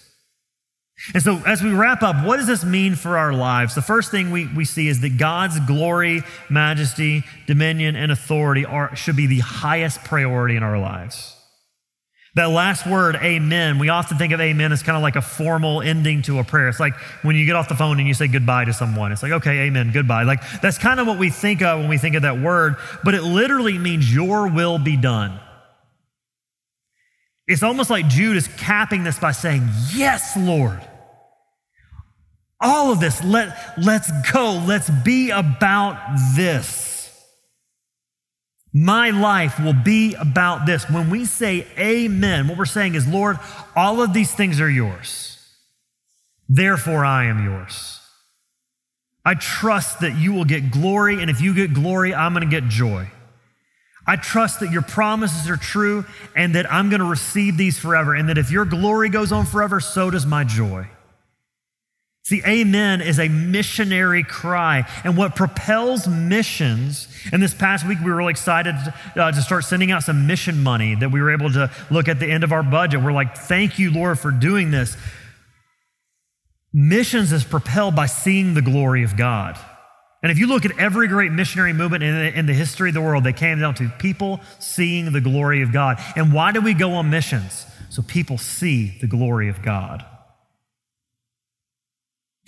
And 1.14 1.22
so, 1.22 1.40
as 1.46 1.62
we 1.62 1.70
wrap 1.70 2.02
up, 2.02 2.24
what 2.26 2.38
does 2.38 2.46
this 2.46 2.64
mean 2.64 2.96
for 2.96 3.16
our 3.16 3.32
lives? 3.32 3.74
The 3.74 3.82
first 3.82 4.10
thing 4.10 4.30
we, 4.30 4.46
we 4.48 4.64
see 4.64 4.88
is 4.88 5.00
that 5.00 5.16
God's 5.16 5.60
glory, 5.60 6.22
majesty, 6.50 7.22
dominion, 7.46 7.94
and 7.94 8.10
authority 8.10 8.64
are, 8.64 8.94
should 8.96 9.16
be 9.16 9.26
the 9.26 9.38
highest 9.38 10.02
priority 10.04 10.56
in 10.56 10.62
our 10.62 10.78
lives. 10.78 11.36
That 12.34 12.50
last 12.50 12.86
word, 12.86 13.16
amen, 13.16 13.78
we 13.78 13.88
often 13.88 14.18
think 14.18 14.32
of 14.32 14.40
amen 14.40 14.70
as 14.70 14.82
kind 14.82 14.96
of 14.96 15.02
like 15.02 15.16
a 15.16 15.22
formal 15.22 15.82
ending 15.82 16.22
to 16.22 16.40
a 16.40 16.44
prayer. 16.44 16.68
It's 16.68 16.78
like 16.78 16.94
when 17.22 17.36
you 17.36 17.46
get 17.46 17.56
off 17.56 17.68
the 17.68 17.74
phone 17.74 17.98
and 17.98 18.06
you 18.06 18.14
say 18.14 18.28
goodbye 18.28 18.64
to 18.66 18.72
someone. 18.72 19.12
It's 19.12 19.22
like, 19.22 19.32
okay, 19.32 19.66
amen, 19.66 19.92
goodbye. 19.92 20.24
Like 20.24 20.42
that's 20.60 20.78
kind 20.78 21.00
of 21.00 21.06
what 21.06 21.18
we 21.18 21.30
think 21.30 21.62
of 21.62 21.80
when 21.80 21.88
we 21.88 21.98
think 21.98 22.16
of 22.16 22.22
that 22.22 22.38
word, 22.38 22.76
but 23.02 23.14
it 23.14 23.22
literally 23.22 23.78
means 23.78 24.12
your 24.12 24.48
will 24.48 24.78
be 24.78 24.96
done. 24.96 25.40
It's 27.48 27.62
almost 27.62 27.88
like 27.88 28.08
Jude 28.08 28.36
is 28.36 28.46
capping 28.58 29.04
this 29.04 29.18
by 29.18 29.32
saying, 29.32 29.66
Yes, 29.92 30.36
Lord. 30.36 30.80
All 32.60 32.90
of 32.90 32.98
this, 32.98 33.22
let, 33.22 33.56
let's 33.78 34.10
go. 34.32 34.62
Let's 34.66 34.90
be 34.90 35.30
about 35.30 35.96
this. 36.34 36.88
My 38.72 39.10
life 39.10 39.58
will 39.58 39.72
be 39.72 40.14
about 40.14 40.66
this. 40.66 40.88
When 40.90 41.08
we 41.08 41.24
say 41.24 41.66
amen, 41.78 42.48
what 42.48 42.58
we're 42.58 42.64
saying 42.64 42.94
is, 42.94 43.06
Lord, 43.06 43.38
all 43.74 44.02
of 44.02 44.12
these 44.12 44.32
things 44.32 44.60
are 44.60 44.70
yours. 44.70 45.36
Therefore, 46.48 47.04
I 47.04 47.26
am 47.26 47.44
yours. 47.44 48.00
I 49.24 49.34
trust 49.34 50.00
that 50.00 50.16
you 50.16 50.32
will 50.32 50.44
get 50.44 50.70
glory, 50.70 51.20
and 51.20 51.30
if 51.30 51.40
you 51.40 51.54
get 51.54 51.74
glory, 51.74 52.14
I'm 52.14 52.32
going 52.32 52.48
to 52.48 52.50
get 52.50 52.68
joy. 52.68 53.10
I 54.06 54.16
trust 54.16 54.60
that 54.60 54.70
your 54.70 54.82
promises 54.82 55.50
are 55.50 55.58
true 55.58 56.06
and 56.34 56.54
that 56.54 56.72
I'm 56.72 56.88
going 56.88 57.00
to 57.00 57.06
receive 57.06 57.58
these 57.58 57.78
forever, 57.78 58.14
and 58.14 58.28
that 58.30 58.38
if 58.38 58.50
your 58.50 58.64
glory 58.64 59.10
goes 59.10 59.32
on 59.32 59.44
forever, 59.44 59.80
so 59.80 60.10
does 60.10 60.24
my 60.24 60.44
joy. 60.44 60.88
See, 62.28 62.42
amen 62.46 63.00
is 63.00 63.18
a 63.18 63.26
missionary 63.28 64.22
cry. 64.22 64.86
And 65.02 65.16
what 65.16 65.34
propels 65.34 66.06
missions, 66.06 67.08
and 67.32 67.42
this 67.42 67.54
past 67.54 67.88
week 67.88 68.00
we 68.00 68.10
were 68.10 68.18
really 68.18 68.32
excited 68.32 68.74
uh, 69.16 69.32
to 69.32 69.40
start 69.40 69.64
sending 69.64 69.90
out 69.90 70.02
some 70.02 70.26
mission 70.26 70.62
money 70.62 70.94
that 70.94 71.10
we 71.10 71.22
were 71.22 71.30
able 71.30 71.50
to 71.52 71.70
look 71.90 72.06
at 72.06 72.20
the 72.20 72.26
end 72.26 72.44
of 72.44 72.52
our 72.52 72.62
budget. 72.62 73.00
We're 73.00 73.12
like, 73.12 73.34
thank 73.34 73.78
you, 73.78 73.90
Lord, 73.90 74.18
for 74.18 74.30
doing 74.30 74.70
this. 74.70 74.94
Missions 76.70 77.32
is 77.32 77.44
propelled 77.44 77.96
by 77.96 78.04
seeing 78.04 78.52
the 78.52 78.60
glory 78.60 79.04
of 79.04 79.16
God. 79.16 79.58
And 80.22 80.30
if 80.30 80.36
you 80.36 80.48
look 80.48 80.66
at 80.66 80.78
every 80.78 81.08
great 81.08 81.32
missionary 81.32 81.72
movement 81.72 82.04
in 82.04 82.14
the, 82.14 82.38
in 82.38 82.44
the 82.44 82.52
history 82.52 82.90
of 82.90 82.94
the 82.94 83.00
world, 83.00 83.24
they 83.24 83.32
came 83.32 83.58
down 83.58 83.72
to 83.76 83.88
people 83.98 84.40
seeing 84.58 85.12
the 85.12 85.22
glory 85.22 85.62
of 85.62 85.72
God. 85.72 85.98
And 86.14 86.34
why 86.34 86.52
do 86.52 86.60
we 86.60 86.74
go 86.74 86.92
on 86.92 87.08
missions? 87.08 87.64
So 87.88 88.02
people 88.02 88.36
see 88.36 88.98
the 89.00 89.06
glory 89.06 89.48
of 89.48 89.62
God. 89.62 90.04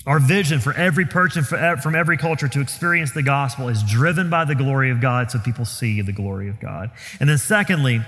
Our 0.07 0.19
vision 0.19 0.61
for 0.61 0.73
every 0.73 1.05
person 1.05 1.45
eh, 1.57 1.77
from 1.77 1.95
every 1.95 2.17
culture 2.17 2.49
to 2.49 2.61
experience 2.61 3.13
the 3.13 3.23
gospel 3.23 3.69
is 3.69 3.83
driven 3.83 4.31
by 4.31 4.45
the 4.45 4.55
glory 4.55 4.91
of 4.91 5.01
God 5.01 5.31
so 5.31 5.39
people 5.39 5.65
see 5.65 6.01
the 6.01 6.13
glory 6.13 6.49
of 6.49 6.59
God. 6.59 6.91
And 7.21 7.29
then, 7.29 7.39
secondly, 7.39 8.01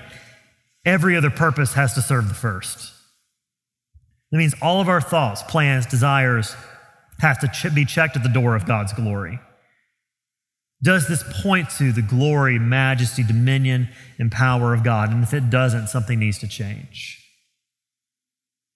every 0.85 1.17
other 1.17 1.31
purpose 1.31 1.75
has 1.75 1.95
to 1.95 2.03
serve 2.03 2.29
the 2.29 2.35
first. 2.35 2.93
That 4.31 4.39
means 4.39 4.55
all 4.63 4.81
of 4.81 4.89
our 4.89 5.01
thoughts, 5.01 5.43
plans, 5.43 5.85
desires 5.85 6.57
have 7.21 7.39
to 7.41 7.71
be 7.71 7.85
checked 7.85 8.17
at 8.17 8.23
the 8.23 8.29
door 8.29 8.57
of 8.57 8.67
God's 8.67 8.95
glory. 8.95 9.39
Does 10.83 11.07
this 11.07 11.23
point 11.43 11.71
to 11.79 11.93
the 11.93 12.03
glory, 12.03 12.59
majesty, 12.59 13.23
dominion, 13.23 13.89
and 14.19 14.33
power 14.33 14.75
of 14.75 14.83
God? 14.83 15.13
And 15.13 15.23
if 15.23 15.33
it 15.33 15.49
doesn't, 15.49 15.89
something 15.89 16.19
needs 16.19 16.39
to 16.39 16.49
change. 16.49 17.22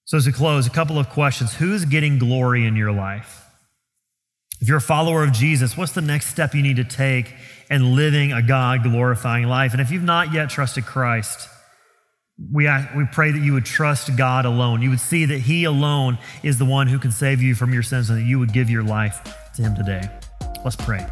So, 0.06 0.16
as 0.16 0.24
we 0.24 0.32
close, 0.32 0.68
a 0.68 0.70
couple 0.70 1.00
of 1.00 1.08
questions. 1.08 1.54
Who's 1.54 1.84
getting 1.84 2.18
glory 2.18 2.64
in 2.64 2.76
your 2.76 2.92
life? 2.92 3.44
If 4.60 4.68
you're 4.68 4.78
a 4.78 4.80
follower 4.80 5.24
of 5.24 5.32
Jesus, 5.32 5.76
what's 5.76 5.92
the 5.92 6.00
next 6.00 6.26
step 6.26 6.54
you 6.54 6.62
need 6.62 6.76
to 6.76 6.84
take 6.84 7.34
in 7.68 7.96
living 7.96 8.32
a 8.32 8.40
God 8.40 8.84
glorifying 8.84 9.46
life? 9.46 9.72
And 9.72 9.80
if 9.80 9.90
you've 9.90 10.04
not 10.04 10.32
yet 10.32 10.48
trusted 10.48 10.86
Christ, 10.86 11.48
we, 12.52 12.68
we 12.96 13.04
pray 13.12 13.32
that 13.32 13.40
you 13.40 13.52
would 13.54 13.64
trust 13.64 14.16
God 14.16 14.44
alone. 14.44 14.80
You 14.80 14.90
would 14.90 15.00
see 15.00 15.24
that 15.24 15.38
He 15.40 15.64
alone 15.64 16.18
is 16.44 16.58
the 16.58 16.64
one 16.64 16.86
who 16.86 17.00
can 17.00 17.10
save 17.10 17.42
you 17.42 17.56
from 17.56 17.72
your 17.72 17.82
sins 17.82 18.08
and 18.08 18.20
that 18.20 18.24
you 18.24 18.38
would 18.38 18.52
give 18.52 18.70
your 18.70 18.84
life 18.84 19.20
to 19.56 19.62
Him 19.62 19.74
today. 19.74 20.08
Let's 20.64 20.76
pray. 20.76 21.04